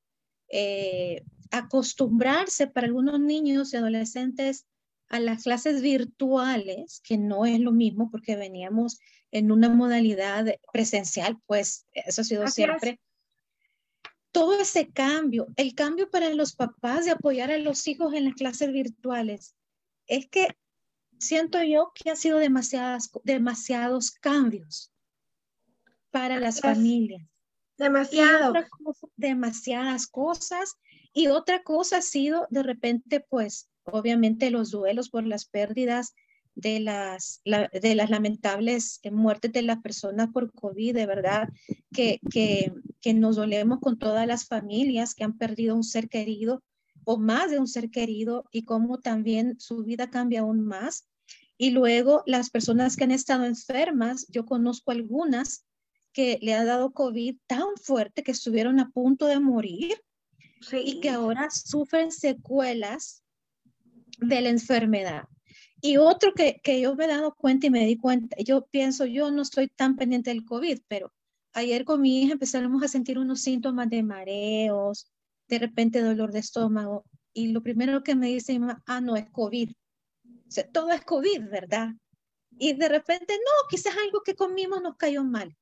Eh, 0.50 1.24
acostumbrarse 1.52 2.68
para 2.68 2.88
algunos 2.88 3.20
niños 3.20 3.74
y 3.74 3.78
adolescentes 3.78 4.66
a 5.10 5.20
las 5.20 5.44
clases 5.44 5.82
virtuales, 5.82 7.02
que 7.04 7.18
no 7.18 7.46
es 7.46 7.60
lo 7.60 7.72
mismo 7.72 8.10
porque 8.12 8.36
veníamos 8.36 9.00
en 9.32 9.52
una 9.52 9.70
modalidad 9.70 10.46
presencial, 10.72 11.38
pues 11.46 11.86
eso 11.94 12.22
ha 12.22 12.24
sido 12.24 12.48
siempre 12.48 13.00
todo 14.32 14.60
ese 14.60 14.92
cambio, 14.92 15.48
el 15.56 15.76
cambio 15.76 16.10
para 16.10 16.30
los 16.32 16.56
papás 16.56 17.06
de 17.06 17.12
apoyar 17.12 17.52
a 17.52 17.58
los 17.58 17.88
hijos 17.88 18.14
en 18.14 18.26
las 18.26 18.34
clases 18.34 18.70
virtuales, 18.74 19.56
es 20.08 20.28
que 20.28 20.48
siento 21.20 21.64
yo 21.64 21.94
que 21.96 22.12
ha 22.12 22.18
sido 22.18 22.38
demasiadas, 22.40 23.10
demasiados 23.24 24.12
cambios 24.12 24.92
para 26.12 26.38
las 26.40 26.60
familias. 26.60 27.22
Demasiado. 27.78 28.54
demasiadas 29.16 30.08
cosas. 30.08 30.76
Y 31.14 31.28
otra 31.28 31.64
cosa 31.64 31.98
ha 31.98 32.02
sido 32.02 32.48
de 32.50 32.64
repente, 32.64 33.22
pues, 33.22 33.70
obviamente 33.86 34.52
los 34.52 34.72
duelos 34.72 35.10
por 35.10 35.26
las 35.26 35.46
pérdidas 35.46 36.14
de 36.56 36.80
las, 36.80 37.42
de 37.44 37.96
las 37.96 38.10
lamentables 38.10 39.02
muertes 39.12 39.52
de 39.52 39.62
las 39.62 39.82
personas 39.82 40.30
por 40.32 40.54
COVID, 40.54 40.94
de 40.94 41.06
verdad, 41.06 41.50
que, 41.92 42.20
que, 42.32 42.74
que 43.02 43.14
nos 43.14 43.36
dolemos 43.36 43.80
con 43.82 44.00
todas 44.00 44.26
las 44.26 44.48
familias 44.48 45.14
que 45.14 45.26
han 45.26 45.38
perdido 45.38 45.76
un 45.76 45.84
ser 45.84 46.08
querido 46.08 46.64
o 47.04 47.18
más 47.18 47.52
de 47.52 47.60
un 47.60 47.68
ser 47.68 47.92
querido 47.92 48.46
y 48.52 48.64
cómo 48.64 49.00
también 49.00 49.60
su 49.60 49.84
vida 49.84 50.10
cambia 50.10 50.42
aún 50.42 50.66
más. 50.66 51.08
Y 51.58 51.72
luego 51.72 52.24
las 52.26 52.50
personas 52.50 52.96
que 52.96 53.04
han 53.04 53.12
estado 53.12 53.46
enfermas, 53.46 54.26
yo 54.30 54.46
conozco 54.46 54.92
algunas 54.92 55.66
que 56.14 56.40
le 56.42 56.54
ha 56.54 56.64
dado 56.64 56.94
COVID 56.94 57.38
tan 57.48 57.76
fuerte 57.82 58.24
que 58.24 58.32
estuvieron 58.32 58.80
a 58.80 58.90
punto 58.90 59.28
de 59.28 59.40
morir 59.40 60.02
y 60.72 61.02
que 61.02 61.10
ahora 61.10 61.50
sufren 61.52 62.12
secuelas 62.12 63.25
de 64.20 64.42
la 64.42 64.50
enfermedad. 64.50 65.24
Y 65.82 65.98
otro 65.98 66.34
que, 66.34 66.60
que 66.64 66.82
yo 66.82 66.96
me 66.96 67.06
he 67.06 67.08
dado 67.08 67.36
cuenta 67.36 67.68
y 67.68 67.70
me 67.70 67.86
di 67.86 67.98
cuenta, 67.98 68.36
yo 68.44 68.66
pienso, 68.66 69.06
yo 69.06 69.32
no 69.32 69.42
estoy 69.42 69.68
tan 69.68 69.96
pendiente 69.96 70.32
del 70.32 70.46
COVID, 70.46 70.82
pero 70.88 71.14
ayer 71.54 71.86
con 71.86 72.02
mi 72.02 72.22
hija 72.22 72.34
empezamos 72.34 72.84
a 72.84 72.88
sentir 72.88 73.20
unos 73.20 73.42
síntomas 73.42 73.90
de 73.90 74.04
mareos, 74.04 75.12
de 75.48 75.60
repente 75.60 76.02
dolor 76.02 76.32
de 76.32 76.40
estómago, 76.40 77.06
y 77.34 77.50
lo 77.50 77.62
primero 77.62 78.02
que 78.04 78.16
me 78.16 78.28
dice, 78.28 78.60
ah, 78.88 79.02
no, 79.02 79.16
es 79.16 79.30
COVID. 79.30 79.72
O 80.24 80.72
todo 80.72 80.92
es 80.92 81.02
COVID, 81.02 81.50
¿verdad? 81.50 81.90
Y 82.58 82.74
de 82.74 82.88
repente, 82.88 83.34
no, 83.34 83.68
quizás 83.70 83.94
algo 83.98 84.22
que 84.24 84.36
comimos 84.36 84.82
nos 84.82 84.96
cayó 84.96 85.24
mal. 85.24 85.56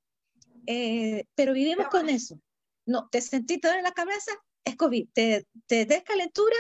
Eh, 0.68 1.26
pero 1.36 1.54
vivimos 1.54 1.88
con 1.88 2.10
eso. 2.10 2.40
No, 2.86 3.10
te 3.12 3.22
sentí 3.22 3.60
todo 3.60 3.74
en 3.74 3.84
la 3.84 3.92
cabeza, 3.92 4.32
es 4.64 4.76
COVID. 4.76 5.10
Te, 5.14 5.48
te 5.66 5.86
des 5.86 6.04
calentura, 6.04 6.56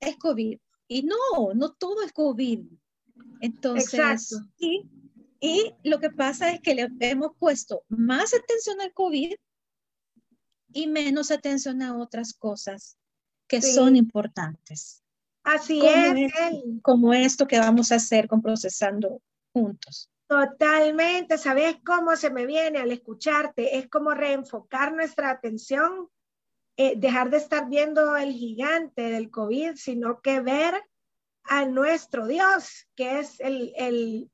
es 0.00 0.16
COVID. 0.18 0.58
Y 0.92 1.02
no, 1.04 1.54
no 1.54 1.72
todo 1.72 2.02
es 2.02 2.12
COVID. 2.12 2.66
Entonces, 3.40 4.30
y, 4.58 4.86
y 5.40 5.74
lo 5.84 5.98
que 6.00 6.10
pasa 6.10 6.50
es 6.52 6.60
que 6.60 6.74
le 6.74 6.88
hemos 7.00 7.32
puesto 7.38 7.82
más 7.88 8.34
atención 8.34 8.78
al 8.80 8.92
COVID 8.92 9.34
y 10.74 10.86
menos 10.88 11.30
atención 11.30 11.80
a 11.80 11.96
otras 11.96 12.34
cosas 12.34 12.98
que 13.48 13.62
son 13.62 13.96
importantes. 13.96 15.02
Así 15.44 15.80
es. 15.82 16.30
como 16.82 17.14
esto 17.14 17.46
que 17.46 17.58
vamos 17.58 17.90
a 17.90 17.96
hacer 17.96 18.28
con 18.28 18.42
Procesando 18.42 19.22
Juntos. 19.54 20.10
Totalmente, 20.26 21.38
¿sabes 21.38 21.76
cómo 21.84 22.16
se 22.16 22.30
me 22.30 22.44
viene 22.46 22.78
al 22.78 22.92
escucharte? 22.92 23.78
Es 23.78 23.88
como 23.88 24.10
reenfocar 24.12 24.94
nuestra 24.94 25.30
atención, 25.30 26.08
eh, 26.76 26.94
dejar 26.96 27.30
de 27.30 27.36
estar 27.36 27.68
viendo 27.68 28.16
el 28.16 28.32
gigante 28.32 29.02
del 29.02 29.30
COVID, 29.30 29.74
sino 29.76 30.20
que 30.20 30.40
ver 30.40 30.74
a 31.44 31.66
nuestro 31.66 32.26
Dios, 32.26 32.88
que 32.94 33.18
es 33.20 33.40
el, 33.40 33.72
el 33.76 34.30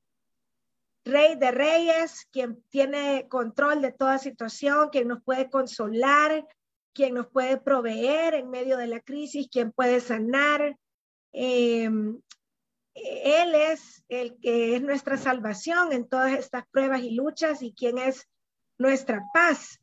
Rey 1.05 1.35
de 1.35 1.51
Reyes, 1.51 2.27
quien 2.31 2.63
tiene 2.69 3.27
control 3.27 3.81
de 3.81 3.91
toda 3.91 4.19
situación, 4.19 4.89
quien 4.89 5.07
nos 5.07 5.23
puede 5.23 5.49
consolar, 5.49 6.45
quien 6.93 7.15
nos 7.15 7.27
puede 7.27 7.57
proveer 7.57 8.33
en 8.35 8.49
medio 8.49 8.77
de 8.77 8.87
la 8.87 8.99
crisis, 8.99 9.47
quien 9.51 9.71
puede 9.71 9.99
sanar. 9.99 10.77
Em, 11.31 12.19
él 12.93 13.55
es 13.55 14.03
el 14.09 14.39
que 14.39 14.75
es 14.75 14.81
nuestra 14.81 15.17
salvación 15.17 15.93
en 15.93 16.07
todas 16.07 16.37
estas 16.37 16.67
pruebas 16.67 17.01
y 17.01 17.11
luchas 17.11 17.61
y 17.61 17.73
quien 17.73 17.97
es 17.97 18.27
nuestra 18.77 19.23
paz. 19.33 19.78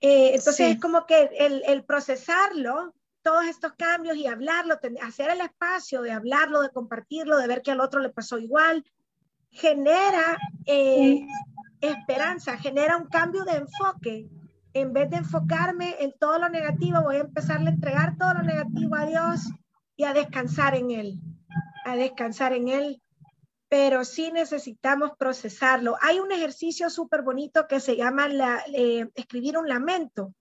Eh, 0.00 0.34
entonces 0.34 0.72
es 0.72 0.80
como 0.80 1.04
que 1.04 1.30
el, 1.38 1.62
el, 1.66 1.84
procesarlo 1.84 2.94
todos 3.22 3.44
estos 3.44 3.74
cambios 3.74 4.16
y 4.16 4.26
hablarlo, 4.26 4.78
hacer 5.02 5.30
el 5.30 5.42
espacio 5.42 6.00
de 6.02 6.12
hablarlo, 6.12 6.62
de 6.62 6.70
compartirlo, 6.70 7.36
de 7.36 7.46
ver 7.46 7.62
que 7.62 7.70
al 7.70 7.80
otro 7.80 8.00
le 8.00 8.08
pasó 8.08 8.38
igual, 8.38 8.84
genera 9.50 10.38
eh, 10.66 11.26
esperanza, 11.80 12.56
genera 12.56 12.96
un 12.96 13.06
cambio 13.06 13.44
de 13.44 13.56
enfoque. 13.56 14.28
En 14.72 14.92
vez 14.92 15.10
de 15.10 15.16
enfocarme 15.16 15.96
en 15.98 16.14
todo 16.18 16.38
lo 16.38 16.48
negativo, 16.48 17.02
voy 17.02 17.16
a 17.16 17.20
empezar 17.20 17.58
a 17.58 17.68
entregar 17.68 18.16
todo 18.16 18.34
lo 18.34 18.42
negativo 18.42 18.94
a 18.94 19.04
Dios 19.04 19.40
y 19.96 20.04
a 20.04 20.14
descansar 20.14 20.76
en 20.76 20.92
Él, 20.92 21.20
a 21.84 21.96
descansar 21.96 22.52
en 22.52 22.68
Él. 22.68 23.02
Pero 23.70 24.04
sí 24.04 24.30
necesitamos 24.32 25.12
procesarlo. 25.16 25.96
Hay 26.02 26.18
un 26.18 26.32
ejercicio 26.32 26.90
súper 26.90 27.22
bonito 27.22 27.66
que 27.66 27.80
se 27.80 27.96
llama 27.96 28.28
la, 28.28 28.62
eh, 28.66 29.08
escribir 29.14 29.56
un 29.56 29.68
lamento 29.68 30.34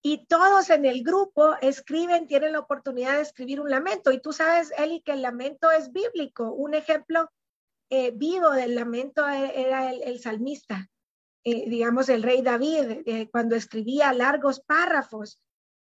y 0.00 0.26
todos 0.26 0.70
en 0.70 0.84
el 0.86 1.02
grupo 1.02 1.56
escriben, 1.60 2.28
tienen 2.28 2.52
la 2.52 2.60
oportunidad 2.60 3.16
de 3.16 3.22
escribir 3.22 3.60
un 3.60 3.68
lamento. 3.68 4.12
Y 4.12 4.20
tú 4.20 4.32
sabes, 4.32 4.72
Eli, 4.78 5.02
que 5.02 5.12
el 5.12 5.22
lamento 5.22 5.70
es 5.70 5.92
bíblico. 5.92 6.52
Un 6.52 6.74
ejemplo 6.74 7.30
eh, 7.90 8.12
vivo 8.12 8.50
del 8.50 8.74
lamento 8.74 9.28
e-, 9.28 9.60
era 9.60 9.92
el, 9.92 10.20
salmista, 10.20 10.88
eh, 11.44 11.68
digamos, 11.68 12.08
el 12.08 12.22
rey 12.22 12.42
David, 12.42 13.28
cuando 13.32 13.56
escribía 13.56 14.12
largos 14.12 14.60
párrafos. 14.60 15.40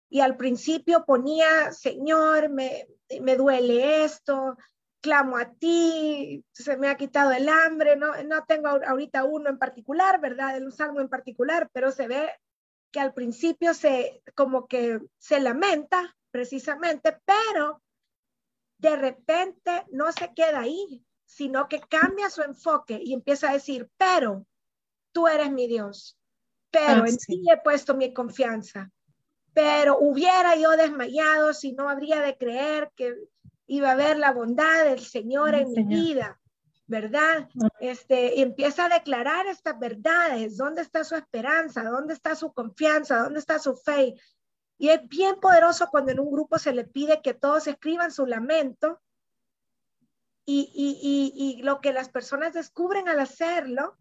Y 0.08 0.20
al 0.20 0.36
principio 0.36 1.04
ponía, 1.04 1.72
Señor, 1.72 2.48
me, 2.48 2.88
me 3.20 3.36
duele 3.36 4.04
esto, 4.04 4.56
clamo 5.00 5.36
a 5.36 5.52
ti, 5.52 6.44
se 6.52 6.76
me 6.76 6.88
ha 6.88 6.96
quitado 6.96 7.32
el 7.32 7.48
hambre, 7.48 7.96
no, 7.96 8.12
no 8.24 8.44
tengo 8.44 8.68
ahorita 8.68 9.24
uno 9.24 9.50
en 9.50 9.58
particular, 9.58 10.20
¿verdad? 10.20 10.56
El 10.56 10.72
salmo 10.72 11.00
en 11.00 11.08
particular, 11.08 11.70
pero 11.72 11.90
se 11.92 12.08
ve 12.08 12.30
que 12.90 13.00
al 13.00 13.14
principio 13.14 13.74
se 13.74 14.22
como 14.34 14.66
que 14.66 15.00
se 15.18 15.40
lamenta 15.40 16.16
precisamente, 16.30 17.18
pero 17.24 17.82
de 18.78 18.96
repente 18.96 19.86
no 19.90 20.12
se 20.12 20.32
queda 20.34 20.60
ahí, 20.60 21.04
sino 21.24 21.68
que 21.68 21.80
cambia 21.80 22.30
su 22.30 22.42
enfoque 22.42 23.00
y 23.02 23.14
empieza 23.14 23.50
a 23.50 23.54
decir, 23.54 23.90
pero 23.96 24.46
tú 25.12 25.28
eres 25.28 25.50
mi 25.50 25.66
Dios, 25.66 26.18
pero 26.70 27.04
ah, 27.04 27.08
en 27.08 27.16
ti 27.16 27.42
he 27.50 27.56
puesto 27.58 27.94
mi 27.94 28.12
confianza, 28.12 28.90
pero 29.52 29.98
hubiera 29.98 30.56
yo 30.56 30.70
desmayado 30.72 31.54
si 31.54 31.72
no 31.72 31.88
habría 31.88 32.20
de 32.20 32.36
creer 32.36 32.90
que 32.94 33.14
iba 33.66 33.90
a 33.90 33.92
haber 33.92 34.18
la 34.18 34.32
bondad 34.32 34.84
del 34.84 35.00
Señor 35.00 35.54
en 35.54 35.70
mi 35.72 35.84
vida. 35.84 36.38
¿verdad? 36.88 37.48
Este, 37.80 38.40
empieza 38.40 38.84
a 38.84 38.88
declarar 38.88 39.46
estas 39.46 39.78
verdades, 39.78 40.56
dónde 40.56 40.82
está 40.82 41.02
su 41.02 41.16
esperanza, 41.16 41.82
dónde 41.82 42.14
está 42.14 42.36
su 42.36 42.52
confianza, 42.52 43.18
dónde 43.18 43.40
está 43.40 43.58
su 43.58 43.74
fe. 43.74 44.14
Y 44.78 44.90
es 44.90 45.06
bien 45.08 45.40
poderoso 45.40 45.88
cuando 45.90 46.12
en 46.12 46.20
un 46.20 46.30
grupo 46.30 46.58
se 46.58 46.72
le 46.72 46.84
pide 46.84 47.22
que 47.22 47.34
todos 47.34 47.66
escriban 47.66 48.12
su 48.12 48.26
lamento 48.26 49.00
y, 50.44 50.70
y, 50.72 51.32
y, 51.34 51.58
y 51.58 51.62
lo 51.62 51.80
que 51.80 51.92
las 51.92 52.08
personas 52.08 52.54
descubren 52.54 53.08
al 53.08 53.18
hacerlo 53.18 53.96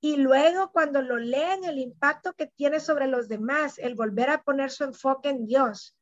y 0.00 0.16
luego 0.16 0.70
cuando 0.70 1.02
lo 1.02 1.16
leen, 1.16 1.64
el 1.64 1.78
impacto 1.78 2.34
que 2.34 2.46
tiene 2.46 2.78
sobre 2.78 3.08
los 3.08 3.28
demás, 3.28 3.78
el 3.78 3.94
volver 3.94 4.30
a 4.30 4.42
poner 4.42 4.70
su 4.70 4.84
enfoque 4.84 5.30
en 5.30 5.46
Dios. 5.46 5.96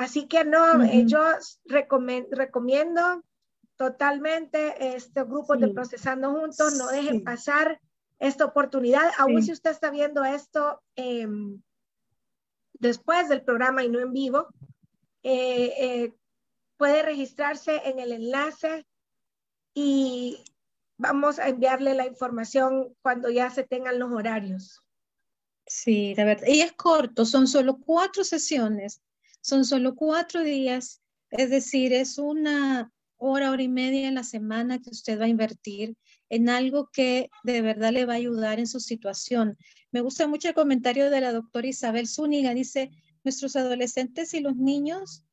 Así 0.00 0.28
que 0.28 0.46
no, 0.46 0.82
eh, 0.82 1.04
yo 1.04 1.20
recomiendo 1.66 3.22
totalmente 3.76 4.94
este 4.96 5.24
grupo 5.24 5.58
de 5.58 5.68
Procesando 5.68 6.30
Juntos, 6.30 6.76
no 6.78 6.86
dejen 6.86 7.22
pasar 7.22 7.78
esta 8.18 8.46
oportunidad, 8.46 9.10
aún 9.18 9.42
si 9.42 9.52
usted 9.52 9.70
está 9.70 9.90
viendo 9.90 10.24
esto 10.24 10.80
em, 10.96 11.60
después 12.72 13.28
del 13.28 13.42
programa 13.42 13.84
y 13.84 13.90
no 13.90 14.00
en 14.00 14.14
vivo, 14.14 14.48
eh, 15.22 15.74
eh, 15.78 16.14
puede 16.78 17.02
registrarse 17.02 17.82
en 17.84 17.98
el 17.98 18.12
enlace 18.12 18.86
y 19.74 20.42
vamos 20.96 21.38
a 21.38 21.48
enviarle 21.48 21.92
la 21.92 22.06
información 22.06 22.96
cuando 23.02 23.28
ya 23.28 23.50
se 23.50 23.64
tengan 23.64 23.98
los 23.98 24.10
horarios. 24.10 24.82
Sí, 25.66 26.14
de 26.14 26.24
verdad. 26.24 26.46
Y 26.46 26.62
es 26.62 26.72
corto, 26.72 27.26
son 27.26 27.46
solo 27.46 27.76
cuatro 27.76 28.24
sesiones, 28.24 29.02
son 29.40 29.64
solo 29.64 29.94
cuatro 29.94 30.42
días, 30.42 31.00
es 31.30 31.50
decir, 31.50 31.92
es 31.92 32.18
una 32.18 32.90
hora, 33.16 33.50
hora 33.50 33.62
y 33.62 33.68
media 33.68 34.08
en 34.08 34.14
la 34.14 34.24
semana 34.24 34.80
que 34.80 34.90
usted 34.90 35.20
va 35.20 35.26
a 35.26 35.28
invertir 35.28 35.96
en 36.28 36.48
algo 36.48 36.90
que 36.92 37.28
de 37.44 37.60
verdad 37.60 37.92
le 37.92 38.06
va 38.06 38.14
a 38.14 38.16
ayudar 38.16 38.58
en 38.58 38.66
su 38.66 38.80
situación. 38.80 39.58
Me 39.92 40.00
gusta 40.00 40.26
mucho 40.26 40.48
el 40.48 40.54
comentario 40.54 41.10
de 41.10 41.20
la 41.20 41.32
doctora 41.32 41.68
Isabel 41.68 42.08
Zúñiga, 42.08 42.54
dice, 42.54 42.90
nuestros 43.24 43.56
adolescentes 43.56 44.32
y 44.34 44.40
los 44.40 44.56
niños 44.56 45.24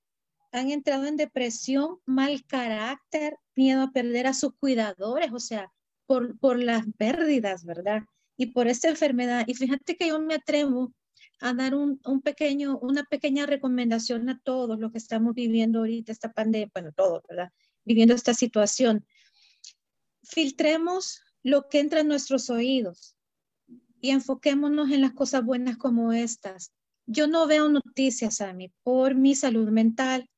han 0.51 0.71
entrado 0.71 1.05
en 1.05 1.17
depresión, 1.17 1.99
mal 2.05 2.43
carácter, 2.45 3.37
miedo 3.55 3.81
a 3.81 3.91
perder 3.91 4.27
a 4.27 4.33
sus 4.33 4.53
cuidadores, 4.55 5.31
o 5.31 5.39
sea, 5.39 5.71
por, 6.05 6.37
por 6.39 6.61
las 6.61 6.83
pérdidas, 6.97 7.63
¿verdad? 7.65 8.03
Y 8.37 8.47
por 8.47 8.67
esta 8.67 8.89
enfermedad. 8.89 9.45
Y 9.47 9.53
fíjate 9.53 9.95
que 9.95 10.07
yo 10.07 10.19
me 10.19 10.35
atrevo 10.35 10.93
a 11.39 11.53
dar 11.53 11.75
un, 11.75 11.99
un, 12.05 12.21
pequeño, 12.21 12.77
una 12.79 13.03
pequeña 13.03 13.45
recomendación 13.45 14.29
a 14.29 14.39
todos 14.39 14.79
los 14.79 14.91
que 14.91 14.97
estamos 14.97 15.33
viviendo 15.35 15.79
ahorita 15.79 16.11
esta 16.11 16.33
pandemia, 16.33 16.71
bueno, 16.73 16.91
todos, 16.93 17.21
¿verdad? 17.29 17.51
Viviendo 17.85 18.13
esta 18.13 18.33
situación. 18.33 19.05
Filtremos 20.23 21.21
lo 21.43 21.69
que 21.69 21.79
entra 21.79 22.01
en 22.01 22.07
nuestros 22.07 22.49
oídos 22.49 23.15
y 24.01 24.11
enfoquémonos 24.11 24.91
en 24.91 25.01
las 25.01 25.13
cosas 25.13 25.43
buenas 25.43 25.77
como 25.77 26.13
estas. 26.13 26.73
Yo 27.05 27.27
no 27.27 27.47
veo 27.47 27.69
noticias 27.69 28.41
a 28.41 28.53
mí 28.53 28.71
por 28.83 29.15
mi 29.15 29.35
salud 29.35 29.69
mental, 29.69 30.29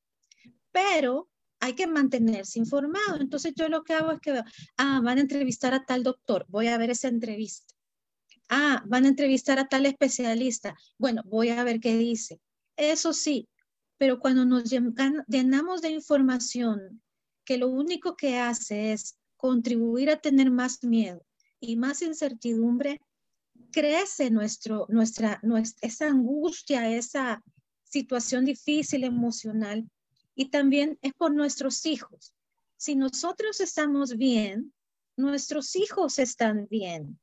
pero 0.70 1.28
hay 1.58 1.74
que 1.74 1.86
mantenerse 1.86 2.58
informado. 2.58 3.20
Entonces 3.20 3.54
yo 3.54 3.68
lo 3.68 3.82
que 3.82 3.94
hago 3.94 4.12
es 4.12 4.20
que 4.20 4.42
ah, 4.76 5.00
van 5.02 5.18
a 5.18 5.20
entrevistar 5.20 5.74
a 5.74 5.84
tal 5.84 6.02
doctor, 6.02 6.46
voy 6.48 6.68
a 6.68 6.78
ver 6.78 6.90
esa 6.90 7.08
entrevista. 7.08 7.74
Ah, 8.52 8.82
van 8.84 9.04
a 9.04 9.08
entrevistar 9.08 9.60
a 9.60 9.68
tal 9.68 9.86
especialista. 9.86 10.74
Bueno, 10.98 11.22
voy 11.24 11.50
a 11.50 11.62
ver 11.62 11.78
qué 11.78 11.96
dice. 11.96 12.40
Eso 12.76 13.12
sí, 13.12 13.48
pero 13.96 14.18
cuando 14.18 14.44
nos 14.44 14.64
llenamos 15.28 15.82
de 15.82 15.90
información 15.90 17.00
que 17.44 17.58
lo 17.58 17.68
único 17.68 18.16
que 18.16 18.38
hace 18.38 18.92
es 18.92 19.16
contribuir 19.36 20.10
a 20.10 20.20
tener 20.20 20.50
más 20.50 20.82
miedo 20.82 21.24
y 21.60 21.76
más 21.76 22.02
incertidumbre, 22.02 23.00
crece 23.70 24.30
nuestra, 24.30 24.78
nuestra, 24.88 25.40
esa 25.80 26.08
angustia, 26.08 26.90
esa 26.90 27.42
situación 27.84 28.44
difícil 28.44 29.04
emocional 29.04 29.88
y 30.34 30.50
también 30.50 30.98
es 31.02 31.12
por 31.14 31.32
nuestros 31.32 31.86
hijos. 31.86 32.34
Si 32.76 32.96
nosotros 32.96 33.60
estamos 33.60 34.16
bien, 34.16 34.72
nuestros 35.16 35.76
hijos 35.76 36.18
están 36.18 36.66
bien, 36.68 37.20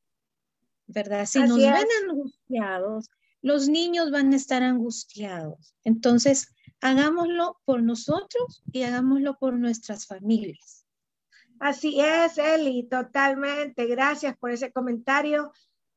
¿verdad? 0.88 1.26
Si 1.26 1.38
nos 1.40 1.58
ven 1.58 1.86
angustiados, 2.02 3.10
los 3.42 3.68
niños 3.68 4.10
van 4.10 4.32
a 4.32 4.36
estar 4.36 4.62
angustiados. 4.62 5.74
Entonces, 5.84 6.52
hagámoslo 6.80 7.60
por 7.64 7.82
nosotros 7.82 8.62
y 8.72 8.82
hagámoslo 8.82 9.38
por 9.38 9.54
nuestras 9.54 10.06
familias. 10.06 10.84
Así 11.60 12.00
es, 12.00 12.38
Eli, 12.38 12.84
totalmente. 12.88 13.86
Gracias 13.86 14.36
por 14.38 14.50
ese 14.50 14.72
comentario. 14.72 15.52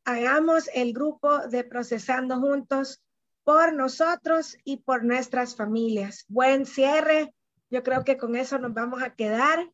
Hagamos 0.05 0.69
el 0.73 0.93
grupo 0.93 1.47
de 1.47 1.63
Procesando 1.63 2.39
Juntos 2.39 3.03
por 3.43 3.73
nosotros 3.73 4.57
y 4.63 4.77
por 4.77 5.03
nuestras 5.03 5.55
familias. 5.55 6.25
Buen 6.27 6.65
cierre. 6.65 7.33
Yo 7.69 7.83
creo 7.83 8.03
que 8.03 8.17
con 8.17 8.35
eso 8.35 8.57
nos 8.57 8.73
vamos 8.73 9.01
a 9.01 9.15
quedar. 9.15 9.71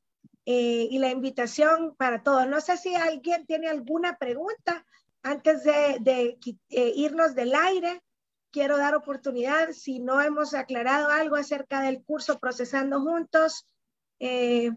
Eh, 0.50 0.88
y 0.90 1.00
la 1.00 1.10
invitación 1.10 1.94
para 1.98 2.24
todos. 2.24 2.48
No 2.48 2.62
sé 2.62 2.78
si 2.78 2.96
alguien 2.96 3.46
tiene 3.46 3.68
alguna 3.68 4.18
pregunta 4.18 4.86
antes 5.28 5.64
de, 5.64 6.38
eh, 6.70 6.94
irnos 6.96 7.36
del 7.36 7.54
aire. 7.54 8.02
Quiero 8.52 8.78
dar 8.78 8.96
oportunidad, 8.96 9.72
si 9.72 10.00
no 10.00 10.22
hemos 10.22 10.54
aclarado 10.54 11.10
algo 11.10 11.36
acerca 11.36 11.82
del 11.82 12.02
curso 12.02 12.40
Procesando 12.40 13.02
Juntos, 13.02 13.68
eh, 14.20 14.72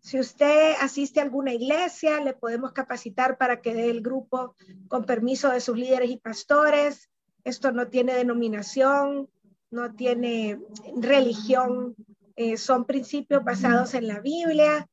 si 0.00 0.18
usted 0.18 0.74
asiste 0.80 1.20
a 1.20 1.24
alguna 1.24 1.52
iglesia, 1.52 2.20
le 2.20 2.32
podemos 2.32 2.72
capacitar 2.72 3.36
para 3.36 3.60
que 3.60 3.74
dé 3.74 3.90
el 3.90 4.00
grupo 4.00 4.56
con 4.88 5.04
permiso 5.04 5.50
de 5.50 5.60
sus 5.60 5.76
líderes 5.76 6.10
y 6.10 6.16
pastores. 6.16 7.10
Esto 7.44 7.70
no 7.70 7.86
tiene 7.88 8.14
denominación, 8.14 9.28
no 9.70 9.94
tiene 9.94 10.58
religión, 10.96 11.94
eh, 12.34 12.56
son 12.56 12.86
principios 12.86 13.44
basados 13.44 13.94
en 13.94 14.08
la 14.08 14.20
Biblia 14.20 14.88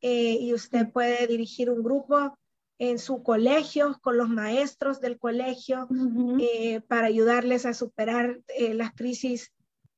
y 0.00 0.52
usted 0.52 0.90
puede 0.92 1.26
dirigir 1.26 1.70
un 1.70 1.82
grupo 1.82 2.36
en 2.78 2.98
su 2.98 3.22
colegio 3.22 3.98
con 4.02 4.16
los 4.16 4.28
maestros 4.28 5.00
del 5.00 5.18
colegio 5.18 5.88
eh, 6.40 6.80
para 6.80 7.06
ayudarles 7.06 7.66
a 7.66 7.74
superar 7.74 8.40
las 8.58 8.92
crisis 8.92 9.52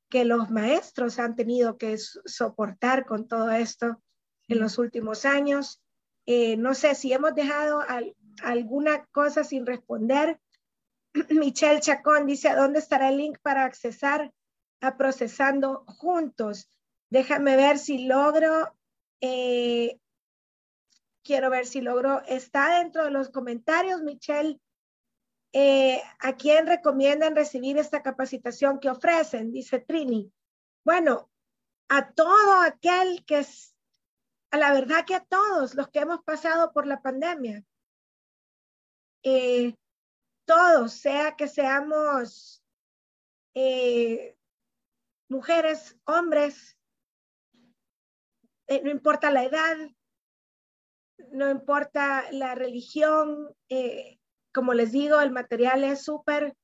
que 0.09 0.25
los 0.25 0.51
maestros 0.51 1.19
han 1.19 1.37
tenido 1.37 1.79
que 1.79 1.97
soportar 1.99 3.07
con 3.07 3.27
todo 3.27 3.51
esto 3.51 4.03
en 4.49 4.61
los 4.61 4.79
últimos 4.79 5.25
años. 5.25 5.83
no 6.27 6.75
sé 6.75 6.95
si 6.95 7.12
hemos 7.12 7.35
dejado 7.35 7.83
alguna 8.43 9.07
cosa 9.07 9.45
sin 9.45 9.67
responder. 9.67 10.39
Michelle 11.31 11.81
Chacón 11.81 12.27
dice, 12.27 12.55
¿dónde 12.55 12.79
estará 12.79 13.09
el 13.09 13.19
link 13.19 13.39
para 13.43 13.65
accesar 13.65 14.33
a 14.81 14.97
Procesando 14.97 15.85
Juntos? 15.87 16.71
Déjame 17.11 17.57
ver 17.57 17.79
si 17.79 18.07
logro, 18.07 18.75
eh, 19.21 19.99
quiero 21.27 21.51
ver 21.51 21.67
si 21.67 21.81
logro, 21.81 22.23
está 22.27 22.79
dentro 22.79 23.05
de 23.05 23.11
los 23.11 23.31
comentarios, 23.31 24.01
Michelle. 24.01 24.61
Eh, 25.53 26.01
¿A 26.21 26.37
quién 26.37 26.67
recomiendan 26.67 27.35
recibir 27.35 27.79
esta 27.79 28.03
capacitación 28.03 28.79
que 28.79 28.91
ofrecen? 28.91 29.53
Dice 29.53 29.81
Trini. 29.81 30.33
Bueno, 30.85 31.31
a 31.89 32.12
todo 32.12 32.61
aquel 32.61 33.25
que 33.25 33.41
es, 33.41 33.75
a 34.53 34.59
la 34.59 34.73
verdad 34.73 35.05
que 35.05 35.17
a 35.17 35.25
todos 35.25 35.75
los 35.75 35.89
que 35.89 36.01
hemos 36.01 36.23
pasado 36.23 36.73
por 36.73 36.87
la 36.87 37.03
pandemia. 37.03 37.65
Eh, 39.25 39.75
todos, 40.45 40.93
sea 40.93 41.35
que 41.35 41.49
seamos 41.49 42.62
eh, 43.55 44.37
mujeres, 45.29 45.99
hombres, 46.05 46.79
no 48.69 48.91
importa 48.91 49.31
la 49.31 49.45
edad, 49.45 49.77
no 51.31 51.50
importa 51.50 52.24
la 52.31 52.55
religión, 52.55 53.55
eh, 53.68 54.18
como 54.52 54.74
les 54.74 54.92
digo, 54.92 55.20
el 55.20 55.31
material 55.31 55.85
es 55.85 56.05
súper 56.05 56.55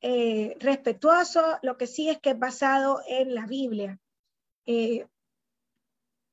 respetuoso, 0.00 1.58
lo 1.62 1.76
que 1.76 1.88
sí 1.88 2.08
es 2.08 2.20
que 2.20 2.30
es 2.30 2.38
basado 2.38 3.02
en 3.08 3.34
la 3.34 3.46
Biblia. 3.46 3.98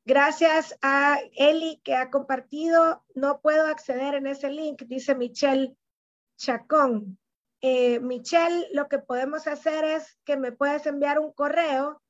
gracias 0.05 0.77
a 0.83 1.17
Eli 1.35 1.81
que 1.83 1.95
ha 1.95 2.11
compartido, 2.11 3.03
no 3.15 3.41
puedo 3.41 3.65
acceder 3.65 4.13
en 4.13 4.27
ese 4.27 4.51
link, 4.51 4.83
dice 4.83 5.15
Michelle 5.15 5.75
Chacón. 6.37 7.17
Eh, 7.61 7.99
Michelle, 7.99 8.67
lo 8.73 8.87
que 8.87 8.99
podemos 8.99 9.47
hacer 9.47 9.85
es 9.85 10.19
que 10.23 10.37
me 10.37 10.51
puedes 10.51 10.85
enviar 10.85 11.19
un 11.19 11.31
correo 11.31 12.01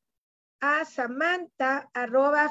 a 0.59 0.83
samantha 0.85 1.89
arroba 1.93 2.49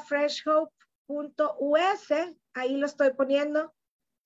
freshhope.us. 1.07 2.35
Ahí 2.55 2.77
lo 2.77 2.87
estoy 2.87 3.13
poniendo. 3.13 3.73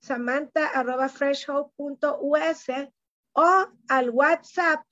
Samantha 0.00 0.68
arroba 0.68 1.08
freshhope.us 1.08 2.66
o 3.32 3.66
al 3.88 4.10
WhatsApp 4.10 4.84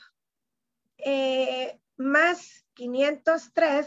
eh, 0.98 1.78
más 1.96 2.66
503 2.74 3.86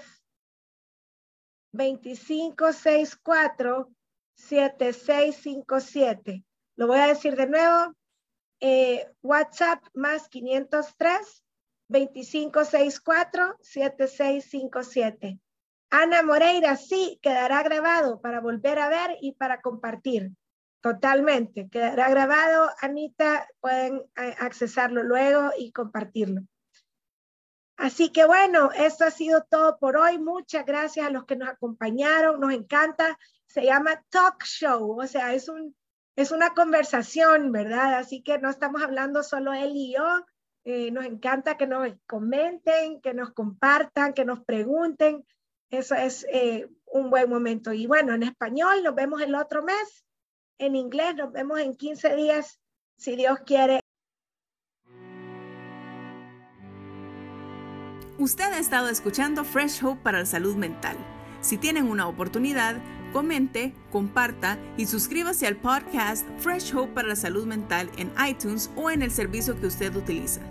2564 1.72 3.92
7657. 4.36 6.46
Lo 6.76 6.88
voy 6.88 7.00
a 7.00 7.08
decir 7.08 7.36
de 7.36 7.48
nuevo. 7.48 7.94
Eh, 8.62 9.10
WhatsApp 9.22 9.84
más 9.94 10.30
503 10.30 11.44
2564 11.90 13.58
7657. 13.62 15.40
Ana 15.90 16.22
Moreira, 16.22 16.76
sí, 16.76 17.20
quedará 17.22 17.64
grabado 17.64 18.22
para 18.22 18.42
volver 18.42 18.80
a 18.80 18.90
ver 18.90 19.18
y 19.22 19.34
para 19.34 19.62
compartir. 19.62 20.32
Totalmente, 20.82 21.68
quedará 21.70 22.10
grabado. 22.10 22.70
Anita, 22.82 23.48
pueden 23.60 24.04
eh, 24.16 24.36
accesarlo 24.40 25.04
luego 25.04 25.52
y 25.58 25.72
compartirlo. 25.72 26.42
Así 27.76 28.12
que 28.12 28.26
bueno, 28.26 28.72
esto 28.74 29.06
ha 29.06 29.12
sido 29.12 29.44
todo 29.50 29.80
por 29.80 29.98
hoy. 29.98 30.20
Muchas 30.20 30.66
gracias 30.66 31.08
a 31.08 31.10
los 31.10 31.26
que 31.26 31.36
nos 31.36 31.50
acompañaron. 31.50 32.40
Nos 32.40 32.54
encanta. 32.54 33.18
Se 33.48 33.64
llama 33.64 34.04
Talk 34.10 34.44
Show, 34.44 35.00
o 35.02 35.08
sea, 35.08 35.34
es, 35.34 35.50
un, 35.50 35.76
es 36.16 36.32
una 36.32 36.54
conversación, 36.54 37.52
¿verdad? 37.52 37.96
Así 37.96 38.22
que 38.22 38.38
no 38.38 38.50
estamos 38.50 38.84
hablando 38.84 39.24
solo 39.24 39.54
él 39.54 39.72
y 39.74 39.96
yo. 39.96 40.26
Eh, 40.66 40.92
nos 40.92 41.06
encanta 41.06 41.58
que 41.58 41.66
nos 41.66 41.92
comenten, 42.06 43.02
que 43.02 43.14
nos 43.14 43.34
compartan, 43.34 44.14
que 44.14 44.24
nos 44.24 44.44
pregunten. 44.44 45.26
Eso 45.70 45.96
es 45.96 46.26
eh, 46.32 46.68
un 46.86 47.10
buen 47.10 47.30
momento. 47.30 47.74
Y 47.74 47.88
bueno, 47.88 48.14
en 48.14 48.24
español 48.24 48.84
nos 48.84 48.96
vemos 48.96 49.22
el 49.22 49.36
otro 49.36 49.64
mes. 49.64 50.06
En 50.58 50.76
inglés 50.76 51.16
nos 51.16 51.32
vemos 51.32 51.60
en 51.60 51.76
15 51.76 52.16
días, 52.16 52.60
si 52.98 53.16
Dios 53.16 53.40
quiere. 53.46 53.80
Usted 58.18 58.52
ha 58.52 58.60
estado 58.60 58.90
escuchando 58.90 59.46
Fresh 59.46 59.84
Hope 59.84 60.02
para 60.04 60.20
la 60.20 60.26
salud 60.26 60.56
mental. 60.56 60.98
Si 61.40 61.58
tienen 61.58 61.90
una 61.90 62.08
oportunidad, 62.08 62.76
comente, 63.14 63.74
comparta 63.92 64.60
y 64.76 64.88
suscríbase 64.88 65.48
al 65.48 65.56
podcast 65.56 66.28
Fresh 66.38 66.76
Hope 66.76 66.94
para 66.94 67.08
la 67.08 67.16
salud 67.16 67.46
mental 67.46 67.90
en 67.98 68.12
iTunes 68.28 68.70
o 68.76 68.92
en 68.92 69.04
el 69.04 69.12
servicio 69.12 69.58
que 69.60 69.68
usted 69.68 69.96
utiliza. 69.96 70.42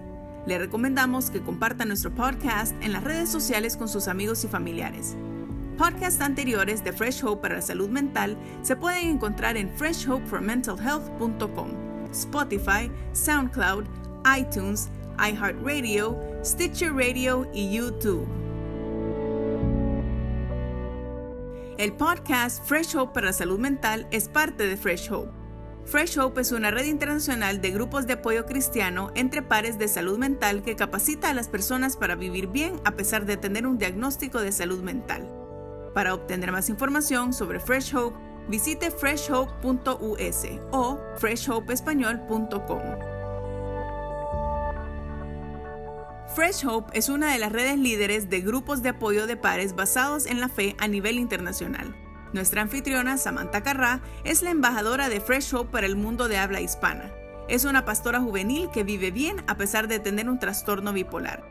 Le 0.48 0.58
recomendamos 0.58 1.28
que 1.28 1.42
comparta 1.42 1.84
nuestro 1.84 2.10
podcast 2.10 2.74
en 2.82 2.94
las 2.94 3.04
redes 3.04 3.28
sociales 3.28 3.76
con 3.76 3.86
sus 3.86 4.08
amigos 4.08 4.44
y 4.44 4.48
familiares. 4.48 5.14
Podcasts 5.76 6.22
anteriores 6.22 6.82
de 6.82 6.94
Fresh 6.94 7.22
Hope 7.22 7.42
para 7.42 7.56
la 7.56 7.60
salud 7.60 7.90
mental 7.90 8.38
se 8.62 8.74
pueden 8.74 9.10
encontrar 9.10 9.58
en 9.58 9.68
freshhopeformentalhealth.com, 9.76 11.68
Spotify, 12.12 12.90
SoundCloud, 13.12 13.84
iTunes, 14.38 14.88
iHeartRadio, 15.18 16.18
Stitcher 16.42 16.94
Radio 16.94 17.46
y 17.52 17.70
YouTube. 17.70 18.26
El 21.76 21.92
podcast 21.92 22.64
Fresh 22.64 22.96
Hope 22.96 23.12
para 23.12 23.26
la 23.26 23.34
salud 23.34 23.58
mental 23.58 24.08
es 24.10 24.28
parte 24.28 24.66
de 24.66 24.78
Fresh 24.78 25.12
Hope 25.12 25.37
Fresh 25.90 26.18
Hope 26.18 26.42
es 26.42 26.52
una 26.52 26.70
red 26.70 26.84
internacional 26.84 27.62
de 27.62 27.70
grupos 27.70 28.06
de 28.06 28.12
apoyo 28.12 28.44
cristiano 28.44 29.10
entre 29.14 29.40
pares 29.40 29.78
de 29.78 29.88
salud 29.88 30.18
mental 30.18 30.62
que 30.62 30.76
capacita 30.76 31.30
a 31.30 31.34
las 31.34 31.48
personas 31.48 31.96
para 31.96 32.14
vivir 32.14 32.48
bien 32.48 32.78
a 32.84 32.90
pesar 32.90 33.24
de 33.24 33.38
tener 33.38 33.66
un 33.66 33.78
diagnóstico 33.78 34.38
de 34.42 34.52
salud 34.52 34.82
mental. 34.82 35.26
Para 35.94 36.12
obtener 36.12 36.52
más 36.52 36.68
información 36.68 37.32
sobre 37.32 37.58
Fresh 37.58 37.94
Hope, 37.94 38.18
visite 38.50 38.90
freshhope.us 38.90 40.44
o 40.72 40.98
freshhopeespañol.com. 41.16 42.82
Fresh 46.34 46.66
Hope 46.66 46.98
es 46.98 47.08
una 47.08 47.32
de 47.32 47.38
las 47.38 47.50
redes 47.50 47.78
líderes 47.78 48.28
de 48.28 48.42
grupos 48.42 48.82
de 48.82 48.90
apoyo 48.90 49.26
de 49.26 49.38
pares 49.38 49.74
basados 49.74 50.26
en 50.26 50.38
la 50.38 50.50
fe 50.50 50.76
a 50.78 50.86
nivel 50.86 51.18
internacional. 51.18 51.96
Nuestra 52.32 52.62
anfitriona, 52.62 53.16
Samantha 53.16 53.62
Carrá, 53.62 54.00
es 54.24 54.42
la 54.42 54.50
embajadora 54.50 55.08
de 55.08 55.20
Fresh 55.20 55.54
Hope 55.54 55.72
para 55.72 55.86
el 55.86 55.96
mundo 55.96 56.28
de 56.28 56.36
habla 56.36 56.60
hispana. 56.60 57.10
Es 57.48 57.64
una 57.64 57.86
pastora 57.86 58.20
juvenil 58.20 58.68
que 58.72 58.84
vive 58.84 59.10
bien 59.10 59.42
a 59.46 59.56
pesar 59.56 59.88
de 59.88 59.98
tener 59.98 60.28
un 60.28 60.38
trastorno 60.38 60.92
bipolar. 60.92 61.42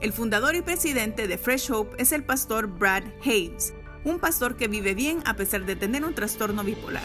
El 0.00 0.12
fundador 0.12 0.54
y 0.54 0.62
presidente 0.62 1.26
de 1.26 1.38
Fresh 1.38 1.70
Hope 1.70 2.00
es 2.02 2.12
el 2.12 2.22
pastor 2.22 2.66
Brad 2.66 3.04
Hayes, 3.24 3.72
un 4.04 4.18
pastor 4.18 4.56
que 4.56 4.68
vive 4.68 4.94
bien 4.94 5.22
a 5.24 5.34
pesar 5.34 5.64
de 5.64 5.76
tener 5.76 6.04
un 6.04 6.14
trastorno 6.14 6.64
bipolar. 6.64 7.04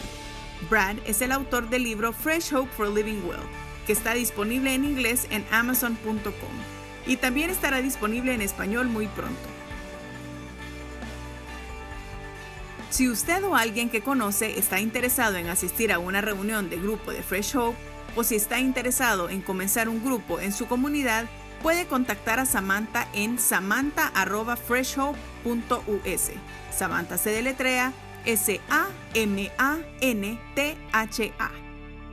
Brad 0.70 0.96
es 1.06 1.22
el 1.22 1.32
autor 1.32 1.70
del 1.70 1.84
libro 1.84 2.12
Fresh 2.12 2.52
Hope 2.52 2.70
for 2.76 2.88
Living 2.88 3.22
Well, 3.26 3.40
que 3.86 3.92
está 3.92 4.12
disponible 4.12 4.74
en 4.74 4.84
inglés 4.84 5.26
en 5.30 5.44
amazon.com 5.50 6.32
y 7.06 7.16
también 7.16 7.50
estará 7.50 7.80
disponible 7.80 8.34
en 8.34 8.42
español 8.42 8.88
muy 8.88 9.06
pronto. 9.06 9.55
Si 12.96 13.08
usted 13.10 13.44
o 13.44 13.56
alguien 13.56 13.90
que 13.90 14.00
conoce 14.00 14.58
está 14.58 14.80
interesado 14.80 15.36
en 15.36 15.48
asistir 15.48 15.92
a 15.92 15.98
una 15.98 16.22
reunión 16.22 16.70
de 16.70 16.78
grupo 16.78 17.12
de 17.12 17.22
Fresh 17.22 17.54
Hope 17.54 17.76
o 18.16 18.24
si 18.24 18.36
está 18.36 18.58
interesado 18.58 19.28
en 19.28 19.42
comenzar 19.42 19.90
un 19.90 20.02
grupo 20.02 20.40
en 20.40 20.50
su 20.50 20.66
comunidad, 20.66 21.26
puede 21.62 21.86
contactar 21.86 22.40
a 22.40 22.46
Samantha 22.46 23.06
en 23.12 23.38
samantha.freshhope.us. 23.38 26.30
Samantha 26.74 27.18
se 27.18 27.28
deletrea 27.28 27.92
S-A-M-A-N-T-H-A. 28.24 28.70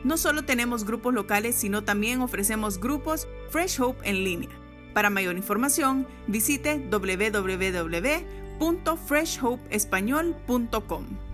No 0.04 0.18
solo 0.18 0.44
tenemos 0.44 0.84
grupos 0.84 1.14
locales, 1.14 1.56
sino 1.56 1.86
también 1.86 2.20
ofrecemos 2.20 2.82
grupos 2.82 3.30
Fresh 3.52 3.80
Hope 3.80 4.02
en 4.04 4.26
línea. 4.26 4.50
Para 4.94 5.10
mayor 5.10 5.38
información, 5.38 6.06
visite 6.28 6.78
www 6.78 8.43
www.freshhopeespañol.com. 8.60 11.33